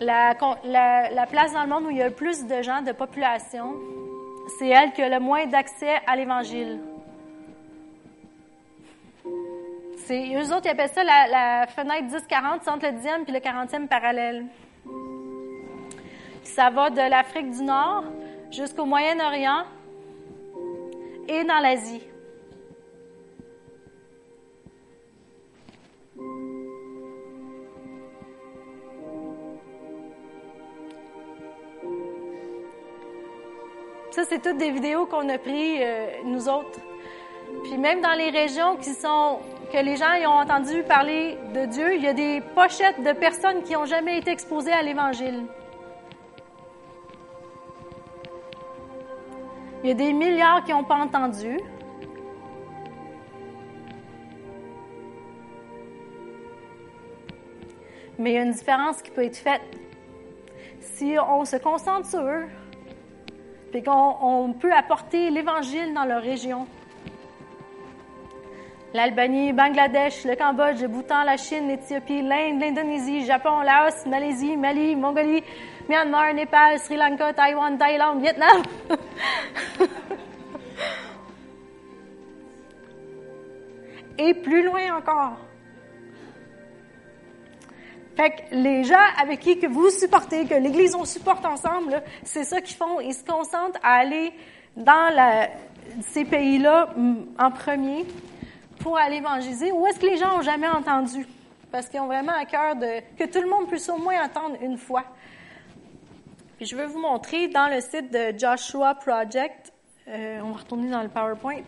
[0.00, 0.34] La,
[1.30, 3.74] place dans le monde où il y a le plus de gens, de population,
[4.58, 6.80] c'est elle qui a le moins d'accès à l'Évangile.
[10.06, 13.40] C'est, eux autres, ils appellent ça la, fenêtre 10-40, c'est entre le 10e puis le
[13.40, 14.46] 40e parallèle.
[16.42, 18.04] Ça va de l'Afrique du Nord
[18.50, 19.64] jusqu'au Moyen-Orient
[21.28, 22.09] et dans l'Asie.
[34.28, 36.78] C'est toutes des vidéos qu'on a prises, euh, nous autres.
[37.64, 39.38] Puis même dans les régions qui sont
[39.72, 43.12] que les gens y ont entendu parler de Dieu, il y a des pochettes de
[43.12, 45.44] personnes qui n'ont jamais été exposées à l'Évangile.
[49.82, 51.58] Il y a des milliards qui n'ont pas entendu.
[58.18, 59.62] Mais il y a une différence qui peut être faite.
[60.80, 62.44] Si on se concentre sur eux,
[63.70, 66.66] puis qu'on peut apporter l'Évangile dans leur région.
[68.92, 74.96] L'Albanie, Bangladesh, le Cambodge, le Bhoutan, la Chine, l'Éthiopie, l'Inde, l'Indonésie, Japon, Laos, Malaisie, Mali,
[74.96, 75.44] Mongolie,
[75.88, 78.62] Myanmar, Népal, Sri Lanka, Taïwan, Thaïlande, Vietnam.
[84.18, 85.36] Et plus loin encore.
[88.20, 92.60] Fait les gens avec qui que vous supportez, que l'Église on supporte ensemble, c'est ça
[92.60, 93.00] qu'ils font.
[93.00, 94.34] Ils se concentrent à aller
[94.76, 95.48] dans
[96.02, 98.04] ces pays-là mm, en premier
[98.80, 99.72] pour aller évangéliser.
[99.72, 101.26] Ou est-ce que les gens ont jamais entendu?
[101.72, 102.74] Parce qu'ils ont vraiment à cœur
[103.18, 105.04] que tout le monde puisse au moins entendre une fois.
[106.58, 109.72] Puis je vais vous montrer dans le site de Joshua Project.
[110.08, 111.62] Euh, on va retourner dans le PowerPoint.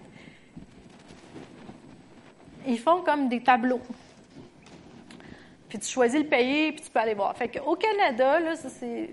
[2.67, 3.81] Ils font comme des tableaux
[5.72, 7.35] puis tu choisis le pays, puis tu peux aller voir.
[7.35, 9.08] Fait qu'au Canada, là, c'est,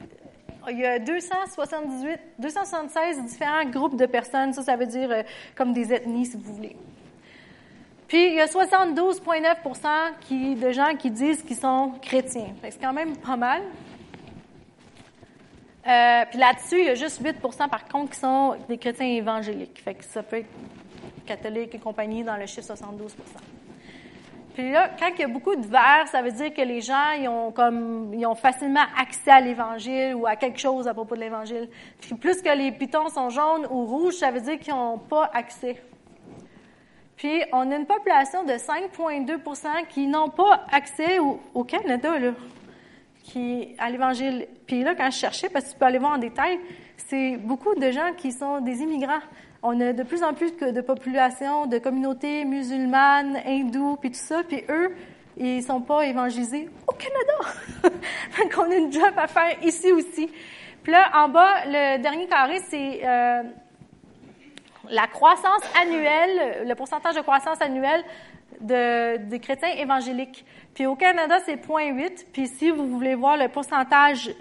[0.69, 4.51] il y a 278, 276 différents groupes de personnes.
[4.51, 5.23] Ça, ça veut dire euh,
[5.55, 6.75] comme des ethnies, si vous voulez.
[8.09, 12.53] Puis, il y a 72,9 qui, de gens qui disent qu'ils sont chrétiens.
[12.61, 13.61] c'est quand même pas mal.
[15.87, 19.81] Euh, puis là-dessus, il y a juste 8% par contre qui sont des chrétiens évangéliques.
[19.81, 20.49] Fait que ça peut être
[21.25, 23.15] catholique et compagnie dans le chiffre 72
[24.59, 27.11] puis là, quand il y a beaucoup de verts, ça veut dire que les gens,
[27.17, 31.15] ils ont comme, ils ont facilement accès à l'Évangile ou à quelque chose à propos
[31.15, 31.69] de l'Évangile.
[32.01, 35.31] Puis plus que les pitons sont jaunes ou rouges, ça veut dire qu'ils n'ont pas
[35.33, 35.81] accès.
[37.15, 42.31] Puis on a une population de 5,2% qui n'ont pas accès au, Canada, là,
[43.23, 44.45] qui, à l'Évangile.
[44.67, 46.59] Puis là, quand je cherchais, parce que tu peux aller voir en détail,
[46.97, 49.21] c'est beaucoup de gens qui sont des immigrants.
[49.61, 54.41] On a de plus en plus de populations, de communautés musulmanes, hindous, puis tout ça,
[54.47, 54.95] puis eux,
[55.35, 57.93] ils sont pas évangélisés au Canada.
[58.37, 60.29] Donc, on a une job à faire ici aussi.
[60.81, 63.43] Puis là, en bas, le dernier carré, c'est euh,
[64.89, 68.03] la croissance annuelle, le pourcentage de croissance annuelle
[68.61, 70.45] de, des chrétiens évangéliques.
[70.73, 72.25] Puis au Canada, c'est 0,8.
[72.31, 74.31] Puis si vous voulez voir le pourcentage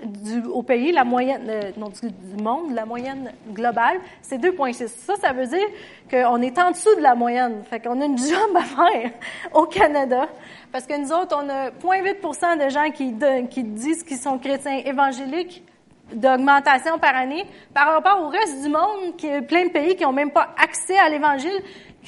[0.53, 4.89] au pays, la moyenne, euh, non, du, monde, la moyenne globale, c'est 2,6.
[4.89, 5.67] Ça, ça veut dire
[6.11, 7.63] qu'on est en dessous de la moyenne.
[7.65, 9.11] Fait qu'on a une jambe à faire
[9.55, 10.29] au Canada.
[10.73, 13.15] Parce que nous autres, on a 0,8% de gens qui,
[13.49, 15.65] qui disent qu'ils sont chrétiens évangéliques
[16.13, 17.45] d'augmentation par année
[17.75, 20.55] par rapport au reste du monde, qui est plein de pays qui n'ont même pas
[20.57, 21.61] accès à l'Évangile,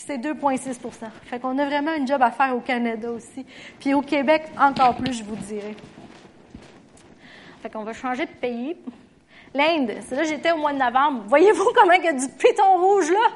[0.06, 0.78] c'est 2,6%
[1.24, 3.44] Fait qu'on a vraiment un job à faire au Canada aussi.
[3.78, 5.74] Puis au Québec, encore plus, je vous dirais.
[7.62, 8.76] Fait qu'on va changer de pays.
[9.54, 11.24] L'Inde, c'est là j'étais au mois de novembre.
[11.26, 13.28] Voyez-vous comment il y a du piton rouge là?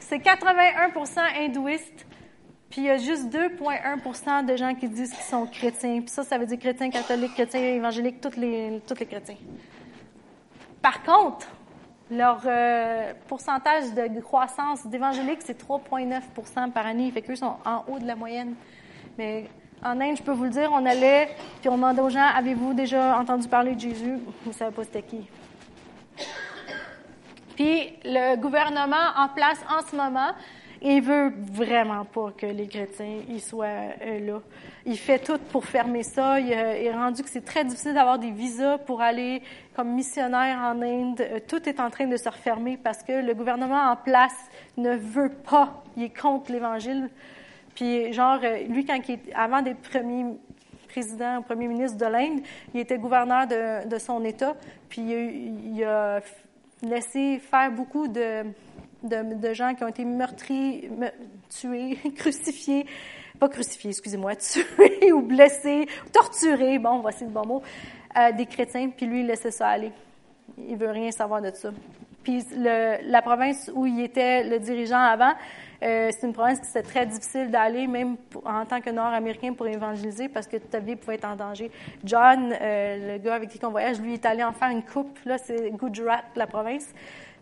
[0.00, 2.06] C'est 81% hindouistes,
[2.68, 6.00] puis il y a juste 2,1% de gens qui disent qu'ils sont chrétiens.
[6.00, 9.36] Puis ça, ça veut dire chrétiens catholiques, chrétiens évangéliques, tous les, tous les chrétiens.
[10.82, 11.46] Par contre,
[12.10, 17.10] leur euh, pourcentage de croissance d'évangélique, c'est 3,9% par année.
[17.10, 18.54] Fait qu'eux sont en haut de la moyenne.
[19.16, 19.46] Mais
[19.82, 21.28] en Inde, je peux vous le dire, on allait,
[21.60, 24.18] puis on demandait aux gens, avez-vous déjà entendu parler de Jésus?
[24.44, 25.26] Vous ne savez pas c'était qui.
[27.56, 30.32] Puis le gouvernement en place en ce moment,
[30.82, 33.66] il veut vraiment pas que les chrétiens y soient
[34.02, 34.40] euh, là.
[34.90, 36.40] Il fait tout pour fermer ça.
[36.40, 39.40] Il, est rendu que c'est très difficile d'avoir des visas pour aller
[39.76, 41.20] comme missionnaire en Inde.
[41.20, 44.34] Euh, tout est en train de se refermer parce que le gouvernement en place
[44.76, 45.84] ne veut pas.
[45.96, 47.08] Il est contre l'Évangile.
[47.76, 50.24] Puis genre, euh, lui, quand il est, avant d'être premier
[50.88, 52.40] président, premier ministre de l'Inde,
[52.74, 54.56] il était gouverneur de, son État.
[54.88, 56.18] Puis il, a
[56.82, 58.44] laissé faire beaucoup de
[59.02, 60.88] de, gens qui ont été meurtris,
[61.48, 62.86] tués, crucifiés,
[63.40, 67.62] pas crucifiés, excusez-moi, tués ou blessés, torturés, bon, voici le bon mot,
[68.16, 69.90] euh, des chrétiens, puis lui, il laissait ça aller.
[70.58, 71.70] Il veut rien savoir de ça.
[72.22, 75.32] Puis la province où il était le dirigeant avant,
[75.82, 79.66] euh, c'est une province qui c'était très difficile d'aller, même en tant que Nord-Américain, pour
[79.66, 81.70] évangéliser, parce que ta vie pouvait être en danger.
[82.04, 85.18] John, euh, le gars avec qui on voyage, lui, est allé en faire une coupe.
[85.24, 86.92] Là, c'est Gujarat, la province.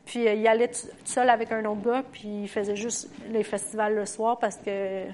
[0.07, 3.43] Puis euh, il allait tout seul avec un autre gars, puis il faisait juste les
[3.43, 5.05] festivals le soir parce que.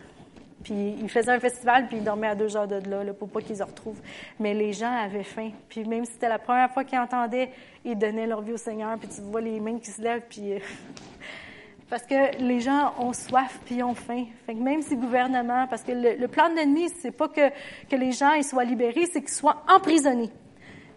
[0.65, 3.43] Puis il faisait un festival, puis il dormait à deux heures de là, pour pas
[3.43, 4.01] qu'ils se retrouvent.
[4.41, 5.51] Mais les gens avaient faim.
[5.69, 7.51] Puis même si c'était la première fois qu'ils entendaient,
[7.85, 10.55] ils donnaient leur vie au Seigneur, puis tu vois les mains qui se lèvent, puis.
[10.55, 10.59] Euh,
[11.91, 14.25] parce que les gens ont soif puis ont faim.
[14.47, 17.51] Fait que même si le gouvernement, parce que le, plan de l'ennemi, c'est pas que,
[17.89, 20.31] que les gens ils soient libérés, c'est qu'ils soient emprisonnés.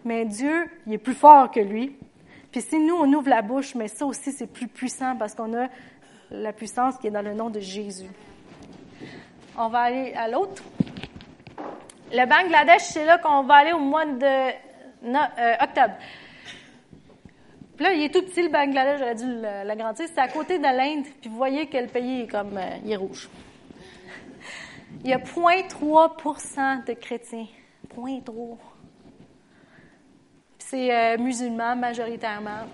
[0.04, 1.94] Mais Dieu, il est plus fort que lui.
[2.50, 5.54] Puis si nous, on ouvre la bouche, mais ça aussi, c'est plus puissant parce qu'on
[5.54, 5.68] a
[6.30, 8.08] la puissance qui est dans le nom de Jésus.
[9.60, 10.62] On va aller à l'autre.
[12.12, 15.94] Le Bangladesh, c'est là qu'on va aller au mois de euh, octobre.
[17.76, 20.06] Puis là, il est tout petit, le Bangladesh, j'aurais dû l'agrandir.
[20.06, 22.92] C'est à côté de l'Inde, puis vous voyez que le pays est comme, euh, il
[22.92, 23.28] est rouge.
[25.04, 27.46] Il y a 0,3% de chrétiens.
[27.96, 28.56] 0,3.
[30.58, 32.66] C'est euh, musulman majoritairement.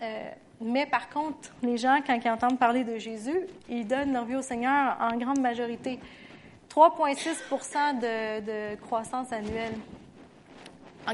[0.00, 0.30] Euh,
[0.60, 4.36] mais par contre, les gens, quand ils entendent parler de Jésus, ils donnent leur vie
[4.36, 5.98] au Seigneur en grande majorité.
[6.74, 9.74] 3,6 de, de croissance annuelle.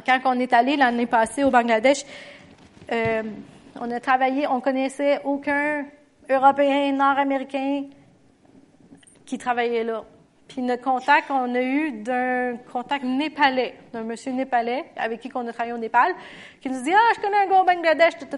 [0.07, 2.05] Quand on est allé l'année passée au Bangladesh,
[2.93, 3.23] euh,
[3.81, 5.85] on a travaillé, on connaissait aucun
[6.31, 7.87] Européen, Nord-Américain
[9.27, 10.05] qui travaillait là.
[10.47, 15.47] Puis notre contact, on a eu d'un contact népalais, d'un monsieur népalais avec qui on
[15.47, 16.15] a travaillé au Népal,
[16.61, 18.29] qui nous dit ah je connais un gars au Bangladesh, tout,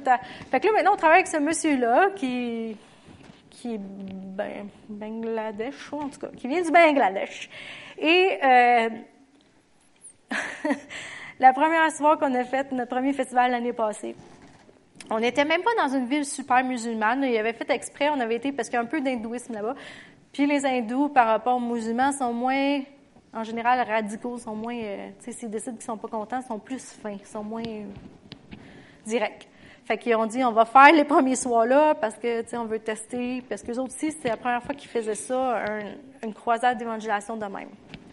[0.50, 2.76] Fait que là maintenant on travaille avec ce monsieur-là qui
[3.60, 7.50] qui est ben, Bangladesh, en tout cas, qui vient du Bangladesh.
[7.98, 8.88] Et euh,
[11.38, 14.16] la première soirée qu'on a faite, notre premier festival l'année passée,
[15.10, 17.24] on n'était même pas dans une ville super musulmane.
[17.24, 19.74] Il avait fait exprès, on avait été, parce qu'il y a un peu d'hindouisme là-bas.
[20.32, 22.80] Puis les hindous, par rapport aux musulmans, sont moins,
[23.34, 26.58] en général, radicaux, sont moins, euh, tu sais, s'ils décident qu'ils sont pas contents, sont
[26.58, 27.84] plus fins, sont moins euh,
[29.04, 29.48] directs.
[29.90, 32.64] Fait qu'ils ont dit, on va faire les premiers soirs-là parce que, tu sais, on
[32.64, 33.42] veut tester.
[33.48, 35.64] Parce que autres aussi, c'était la première fois qu'ils faisaient ça,
[36.22, 37.70] une croisade d'évangélisation de même.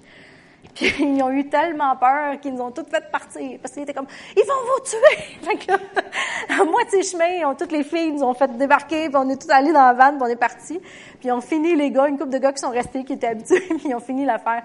[0.74, 3.60] Puis ils ont eu tellement peur qu'ils nous ont toutes fait partir.
[3.62, 5.24] Parce qu'ils étaient comme, ils vont vous tuer!
[5.44, 9.30] Fait que, à moitié chemin, ont, toutes les filles nous ont fait débarquer, puis on
[9.30, 10.82] est tous allés dans la van, puis on est partis.
[11.20, 13.68] Puis on fini, les gars, une couple de gars qui sont restés, qui étaient habitués,
[13.70, 14.64] puis ils ont fini l'affaire.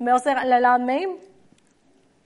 [0.00, 1.00] Mais on le lendemain,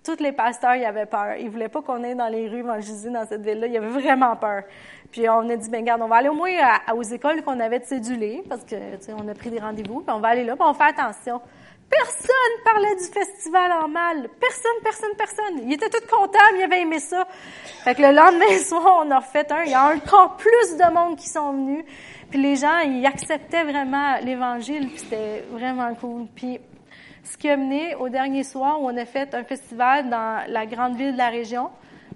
[0.06, 1.36] tous les pasteurs, ils avaient peur.
[1.38, 3.66] Ils voulaient pas qu'on aille dans les rues évangéliser dans cette ville-là.
[3.66, 4.62] Ils avaient vraiment peur.
[5.10, 6.52] Puis on a dit, ben regarde, on va aller au moins
[6.94, 8.76] aux écoles qu'on avait cédulées, parce que,
[9.12, 11.40] on a pris des rendez-vous, puis on va aller là, puis on fait attention.
[11.88, 14.28] Personne parlait du festival en mal.
[14.40, 15.60] Personne, personne, personne.
[15.64, 17.26] Ils étaient tous contents, ils avaient aimé ça.
[17.84, 19.62] Fait que le lendemain soir, on a refait un.
[19.64, 21.84] Il y a encore plus de monde qui sont venus.
[22.30, 26.26] Puis les gens, ils acceptaient vraiment l'Évangile, puis c'était vraiment cool.
[26.34, 26.60] Puis
[27.26, 30.64] ce qui a mené au dernier soir où on a fait un festival dans la
[30.64, 31.70] grande ville de la région,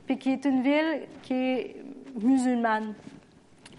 [0.06, 1.76] puis qui est une ville qui est
[2.20, 2.94] musulmane.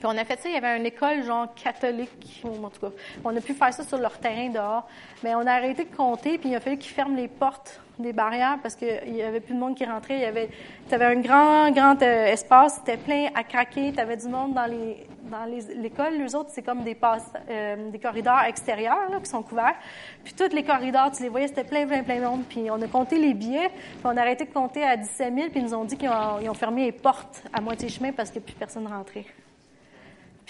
[0.01, 2.91] Puis on a fait ça, il y avait une école genre catholique, en tout cas.
[3.23, 4.87] On a pu faire ça sur leur terrain dehors.
[5.23, 8.11] Mais on a arrêté de compter, puis il a fallu qu'ils ferment les portes des
[8.11, 10.15] barrières parce qu'il y avait plus de monde qui rentrait.
[10.15, 10.49] Il y avait,
[10.91, 13.93] avais un grand, grand euh, espace, c'était plein à craquer.
[13.93, 16.17] Tu avais du monde dans les, dans l'école.
[16.17, 19.75] Les, autres, c'est comme des passes, euh, des corridors extérieurs là, qui sont couverts.
[20.23, 22.43] Puis tous les corridors, tu les voyais, c'était plein, plein, plein de monde.
[22.49, 25.49] Puis on a compté les billets, puis on a arrêté de compter à 17 000,
[25.51, 28.11] puis ils nous ont dit qu'ils ont, ils ont fermé les portes à moitié chemin
[28.11, 29.25] parce que plus personne rentrait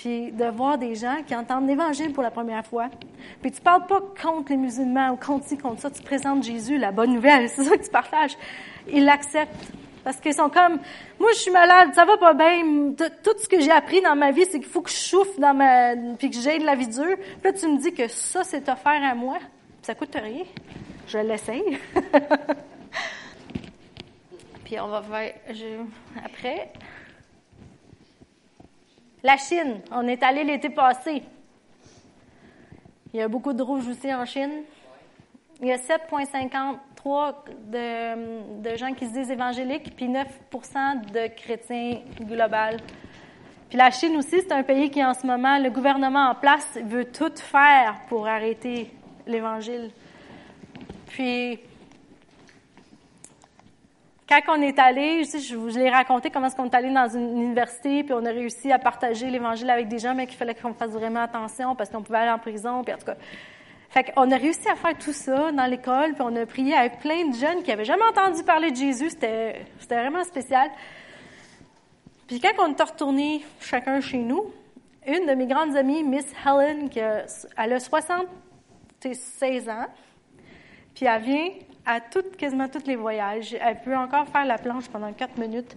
[0.02, 2.90] puis de voir des gens qui entendent l'Évangile pour la première fois.
[3.40, 6.80] Puis tu parles pas contre les musulmans ou contre ci, contre ça, tu présentes Jésus,
[6.80, 8.36] la bonne nouvelle, c'est ça que tu partages.
[8.92, 9.72] Ils l'acceptent.
[10.04, 10.80] Parce qu'ils sont comme,
[11.20, 12.94] moi je suis malade, ça va pas bien.
[13.24, 15.54] Tout ce que j'ai appris dans ma vie, c'est qu'il faut que je souffre dans
[15.54, 17.18] ma, puis que j'ai de la vie dure.
[17.18, 19.38] Puis là tu me dis que ça c'est offert à moi,
[19.84, 20.46] ça coûte rien.
[21.08, 21.78] Je l'essaye.
[24.66, 25.84] puis on va faire, je,
[26.26, 26.74] après,
[29.24, 31.24] la Chine, on est allé l'été passé.
[33.14, 34.64] Il y a beaucoup de rouges aussi en Chine.
[35.62, 37.36] Il y a 7,53
[37.70, 42.78] de, de gens qui se disent évangéliques, puis 9% de chrétiens global.
[43.70, 46.78] Puis la Chine aussi, c'est un pays qui, en ce moment, le gouvernement en place
[46.84, 48.92] veut tout faire pour arrêter
[49.28, 49.92] l'Évangile.
[51.08, 51.60] Puis
[54.32, 57.38] quand on est allé, je, je l'ai raconté comment est-ce qu'on est allé dans une
[57.38, 60.74] université, puis on a réussi à partager l'Évangile avec des gens, mais qu'il fallait qu'on
[60.74, 63.18] fasse vraiment attention parce qu'on pouvait aller en prison, puis en tout cas.
[63.90, 67.00] Fait qu'on a réussi à faire tout ça dans l'école, puis on a prié avec
[67.00, 69.10] plein de jeunes qui avaient jamais entendu parler de Jésus.
[69.10, 70.70] C'était, c'était vraiment spécial.
[72.28, 74.46] Puis quand on est retourné chacun chez nous,
[75.06, 77.26] une de mes grandes amies, Miss Helen, qui a,
[77.58, 79.88] elle a 76 ans,
[80.96, 81.50] puis elle vient
[81.86, 83.56] à toutes, quasiment tous les voyages.
[83.60, 85.76] Elle peut encore faire la planche pendant quatre minutes.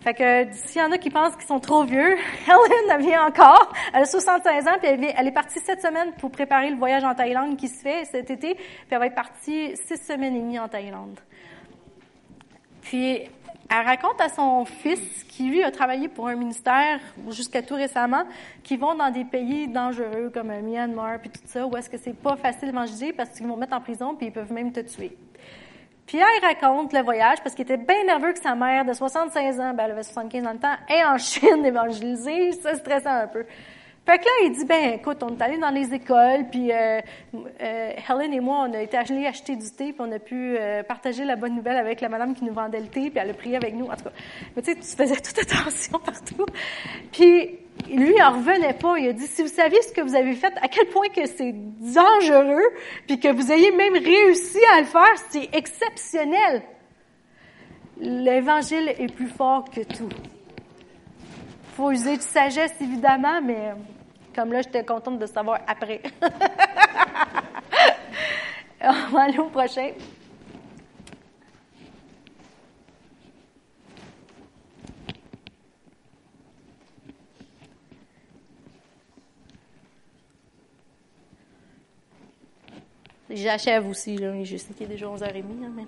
[0.00, 3.26] Fait que s'il y en a qui pensent qu'ils sont trop vieux, Helen, elle vient
[3.26, 3.72] encore.
[3.92, 7.14] Elle a 76 ans, puis elle, est partie cette semaine pour préparer le voyage en
[7.14, 10.58] Thaïlande qui se fait cet été, puis elle va être partie six semaines et demie
[10.58, 11.18] en Thaïlande.
[12.82, 13.22] Puis
[13.70, 18.24] elle raconte à son fils, qui lui a travaillé pour un ministère jusqu'à tout récemment,
[18.62, 22.16] qui vont dans des pays dangereux comme Myanmar puis tout ça, où est-ce que c'est
[22.16, 25.16] pas facile d'évangéliser parce qu'ils vont mettre en prison puis ils peuvent même te tuer.
[26.08, 29.74] Pierre raconte le voyage parce qu'il était bien nerveux que sa mère de 76 ans,
[29.74, 33.44] ben elle avait 75 ans le temps, est en Chine évangélisée, ça stressait un peu.
[34.06, 37.02] Fait que là, il dit, ben écoute, on est allé dans les écoles, puis euh,
[37.60, 40.56] euh, Helen et moi, on a été allés acheter du thé, puis on a pu
[40.56, 43.28] euh, partager la bonne nouvelle avec la madame qui nous vendait le thé, puis elle
[43.28, 43.84] a prié avec nous.
[43.84, 44.12] En tout cas,
[44.56, 46.46] mais tu tu faisais toute attention partout.
[47.12, 48.98] Puis lui, il en revenait pas.
[48.98, 51.26] Il a dit, si vous saviez ce que vous avez fait, à quel point que
[51.26, 52.68] c'est dangereux,
[53.06, 56.62] puis que vous ayez même réussi à le faire, c'est exceptionnel.
[58.00, 60.08] L'Évangile est plus fort que tout.
[61.76, 63.72] faut user de sagesse, évidemment, mais
[64.34, 66.02] comme là, j'étais contente de savoir après.
[68.80, 69.90] On va aller au prochain.
[83.30, 84.32] J'achève aussi, là.
[84.42, 85.84] Je sais qu'il est déjà 11h30, hein, mais...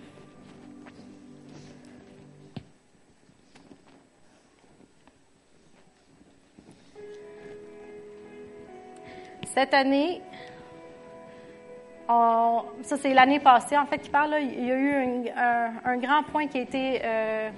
[9.52, 10.22] Cette année,
[12.08, 15.28] ça c'est l'année passée en fait qui parle, il y a eu
[15.84, 17.50] un, grand point qui a été euh,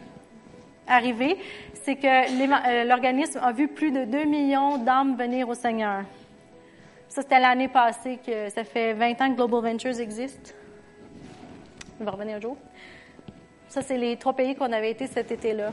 [0.86, 1.36] arrivé,
[1.74, 6.04] c'est que euh, l'organisme a vu plus de 2 millions d'âmes venir au Seigneur.
[7.12, 10.54] Ça, c'était l'année passée que ça fait 20 ans que Global Ventures existe.
[12.00, 12.56] Il va revenir un jour.
[13.68, 15.72] Ça, c'est les trois pays qu'on avait été cet été-là.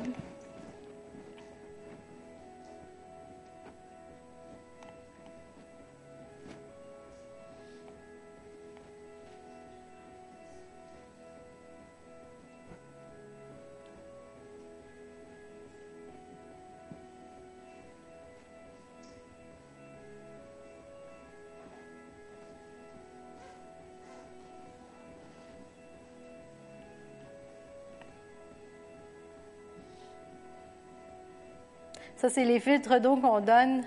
[32.19, 33.81] Ça, c'est les filtres d'eau qu'on donne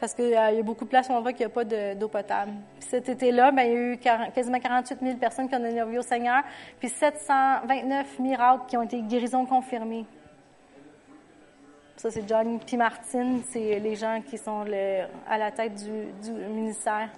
[0.00, 1.64] parce qu'il euh, y a beaucoup de places où on voit qu'il n'y a pas
[1.66, 2.52] d'eau potable.
[2.80, 3.98] Puis cet été-là, ben, il y a eu
[4.34, 6.42] quasiment 48 000 personnes qui ont donné leur vie au Seigneur,
[6.80, 10.06] puis 729 miracles qui ont été guérisons confirmées.
[11.96, 12.78] Ça, c'est John P.
[12.78, 14.64] Martin, c'est les gens qui sont
[15.28, 17.10] à la tête du, du ministère.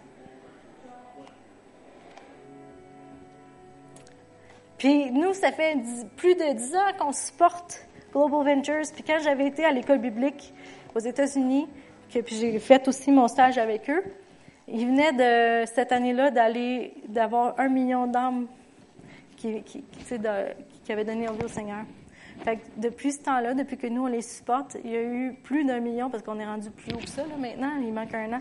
[4.78, 5.78] Puis nous, ça fait
[6.16, 8.92] plus de 10 ans qu'on supporte Global Ventures.
[8.94, 10.52] Puis quand j'avais été à l'école biblique
[10.94, 11.66] aux États-Unis,
[12.12, 14.02] que puis j'ai fait aussi mon stage avec eux,
[14.68, 18.46] ils venaient de cette année-là d'aller d'avoir un million d'âmes
[19.36, 19.84] qui, qui,
[20.84, 21.84] qui, avaient donné leur vie au Seigneur.
[22.44, 25.34] Fait que depuis ce temps-là, depuis que nous on les supporte, il y a eu
[25.42, 27.72] plus d'un million parce qu'on est rendu plus haut que ça là, maintenant.
[27.80, 28.40] Il manque un an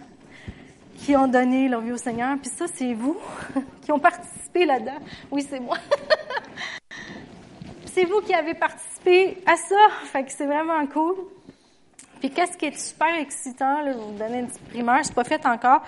[0.98, 2.38] qui ont donné leur vie au Seigneur.
[2.40, 3.18] Puis ça, c'est vous
[3.82, 5.00] qui ont participé là-dedans.
[5.32, 5.78] Oui, c'est moi.
[7.94, 9.76] c'est vous qui avez participé à ça.
[10.06, 11.16] Fait que c'est vraiment cool.
[12.20, 15.14] Puis qu'est-ce qui est super excitant, là, je vais vous donner une petite primeur, c'est
[15.14, 15.82] pas fait encore.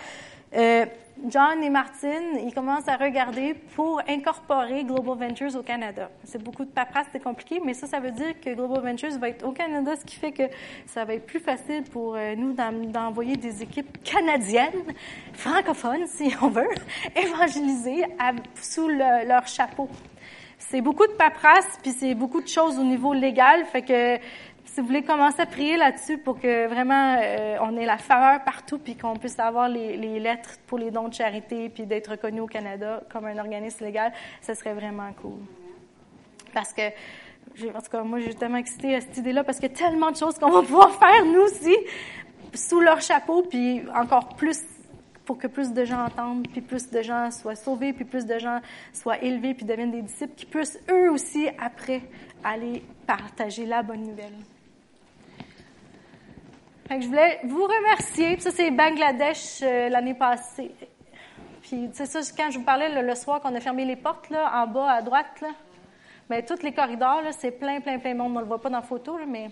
[0.55, 0.85] Euh,
[1.29, 6.09] John et Martine, ils commencent à regarder pour incorporer Global Ventures au Canada.
[6.25, 9.29] C'est beaucoup de paperasse, c'est compliqué, mais ça, ça veut dire que Global Ventures va
[9.29, 10.43] être au Canada, ce qui fait que
[10.87, 14.83] ça va être plus facile pour euh, nous d'envoyer des équipes canadiennes,
[15.33, 16.67] francophones, si on veut,
[17.15, 18.03] évangéliser
[18.61, 19.89] sous leur chapeau
[20.57, 23.65] c'est beaucoup de paperasse, puis c'est beaucoup de choses au niveau légal.
[23.65, 24.17] Fait que
[24.65, 28.43] si vous voulez commencer à prier là-dessus pour que vraiment euh, on ait la faveur
[28.43, 32.41] partout, puis qu'on puisse avoir les, lettres pour les dons de charité, puis d'être reconnu
[32.41, 35.39] au Canada comme un organisme légal, ce serait vraiment cool.
[36.53, 39.73] Parce que, en tout cas, moi, j'ai tellement excité à cette idée-là parce qu'il y
[39.73, 41.75] a tellement de choses qu'on va pouvoir faire, nous aussi,
[42.53, 44.59] sous leur chapeau, puis encore plus
[45.25, 48.37] pour que plus de gens entendent, puis plus de gens soient sauvés, puis plus de
[48.37, 48.59] gens
[48.93, 52.01] soient élevés, puis deviennent des disciples, qui puissent eux aussi, après,
[52.43, 54.35] aller partager la bonne nouvelle.
[56.89, 58.39] je voulais vous remercier.
[58.39, 60.71] ça, c'est Bangladesh euh, l'année passée.
[61.63, 64.51] Puis, sais, ça, quand je vous parlais le, soir qu'on a fermé les portes, là,
[64.61, 65.49] en bas à droite, là,
[66.29, 68.33] bien, tous les corridors, là, c'est plein, plein, plein de monde.
[68.33, 69.49] On ne le voit pas dans la photo, mais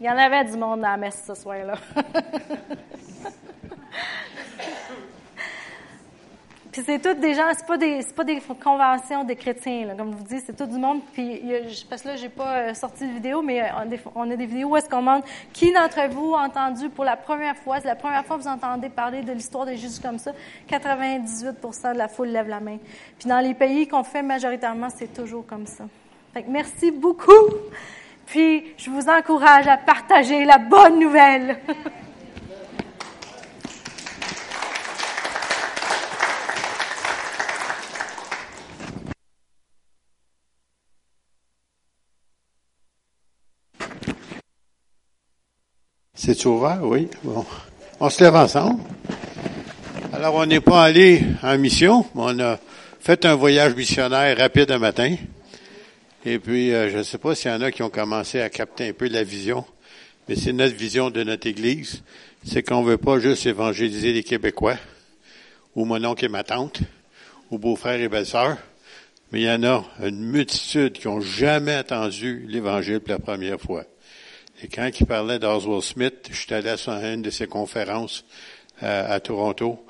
[0.00, 1.74] il y en avait du monde à la messe ce soir-là.
[6.72, 9.94] Puis c'est tout des gens, c'est pas des, c'est pas des conventions des chrétiens, là,
[9.94, 11.00] comme je vous dis, c'est tout du monde.
[11.12, 11.42] Puis
[11.88, 14.68] parce que là, j'ai pas euh, sorti de vidéo, mais euh, on a des vidéos
[14.68, 17.96] où est-ce qu'on demande qui d'entre vous a entendu pour la première fois, c'est la
[17.96, 20.32] première fois que vous entendez parler de l'histoire de Jésus comme ça.
[20.70, 22.78] 98% de la foule lève la main.
[23.18, 25.84] Puis dans les pays qu'on fait majoritairement, c'est toujours comme ça.
[26.32, 27.48] Fait que merci beaucoup.
[28.26, 31.58] Puis je vous encourage à partager la bonne nouvelle.
[46.32, 47.08] C'est ouvert, oui.
[47.24, 47.44] Bon.
[47.98, 48.80] On se lève ensemble.
[50.12, 52.58] Alors, on n'est pas allé en mission, mais on a
[53.00, 55.16] fait un voyage missionnaire rapide un matin.
[56.24, 58.48] Et puis, euh, je ne sais pas s'il y en a qui ont commencé à
[58.48, 59.64] capter un peu la vision,
[60.28, 62.04] mais c'est notre vision de notre Église.
[62.44, 64.76] C'est qu'on veut pas juste évangéliser les Québécois,
[65.74, 66.78] ou mon oncle et ma tante,
[67.50, 68.56] ou beau-frère et belle-sœur,
[69.32, 73.60] mais il y en a une multitude qui ont jamais entendu l'Évangile pour la première
[73.60, 73.84] fois.
[74.62, 78.26] Et quand il parlait d'Oswald Smith, je suis allé à une de ses conférences
[78.82, 79.82] euh, à Toronto,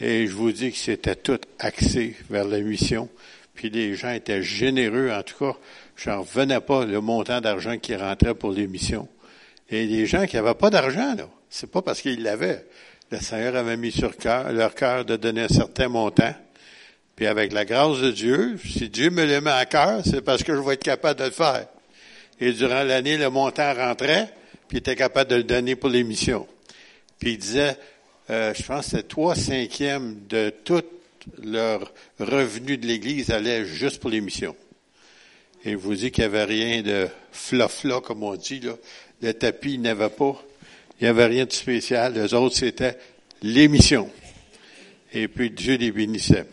[0.00, 3.08] et je vous dis que c'était tout axé vers la mission.
[3.54, 5.58] Puis les gens étaient généreux, en tout cas,
[5.96, 9.08] j'en revenais pas le montant d'argent qui rentrait pour les missions.
[9.70, 12.66] Et les gens qui n'avaient pas d'argent, là, c'est pas parce qu'ils l'avaient.
[13.10, 14.12] Le Seigneur avait mis sur
[14.52, 16.34] leur cœur de donner un certain montant.
[17.16, 20.42] Puis avec la grâce de Dieu, si Dieu me le met à cœur, c'est parce
[20.42, 21.66] que je vais être capable de le faire.
[22.40, 24.32] Et durant l'année, le montant rentrait,
[24.68, 26.46] puis il était capable de le donner pour les missions.
[27.18, 27.76] Puis il disait,
[28.30, 30.84] euh, je pense que trois cinquièmes de tout
[31.42, 34.56] leur revenu de l'Église allait juste pour les missions.
[35.64, 38.74] Et je vous dis qu'il n'y avait rien de fla-fla, comme on dit, là.
[39.20, 40.40] Le tapis, il n'avait pas.
[41.00, 42.14] Il n'y avait rien de spécial.
[42.14, 42.96] Les autres, c'était
[43.42, 44.10] les missions.
[45.12, 46.46] Et puis Dieu les bénissait.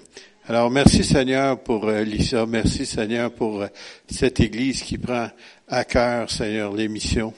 [0.48, 2.46] Alors, merci Seigneur pour euh, Lisa.
[2.46, 3.68] Merci Seigneur pour euh,
[4.08, 5.30] cette Église qui prend
[5.68, 7.34] à cœur, Seigneur, les missions,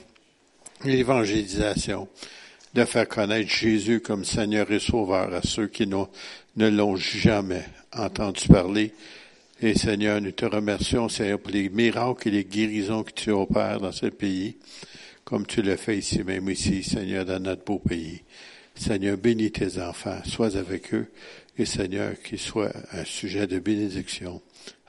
[0.84, 2.08] l'évangélisation,
[2.74, 8.48] de faire connaître Jésus comme Seigneur et Sauveur à ceux qui ne l'ont jamais entendu
[8.48, 8.94] parler.
[9.62, 13.80] Et Seigneur, nous te remercions, Seigneur, pour les miracles et les guérisons que tu opères
[13.80, 14.58] dans ce pays,
[15.24, 18.22] comme tu le fais ici même ici, Seigneur, dans notre beau pays.
[18.76, 21.08] Seigneur, bénis tes enfants, sois avec eux,
[21.58, 24.42] et Seigneur, qu'ils soient un sujet de bénédiction.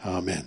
[0.03, 0.45] Amen.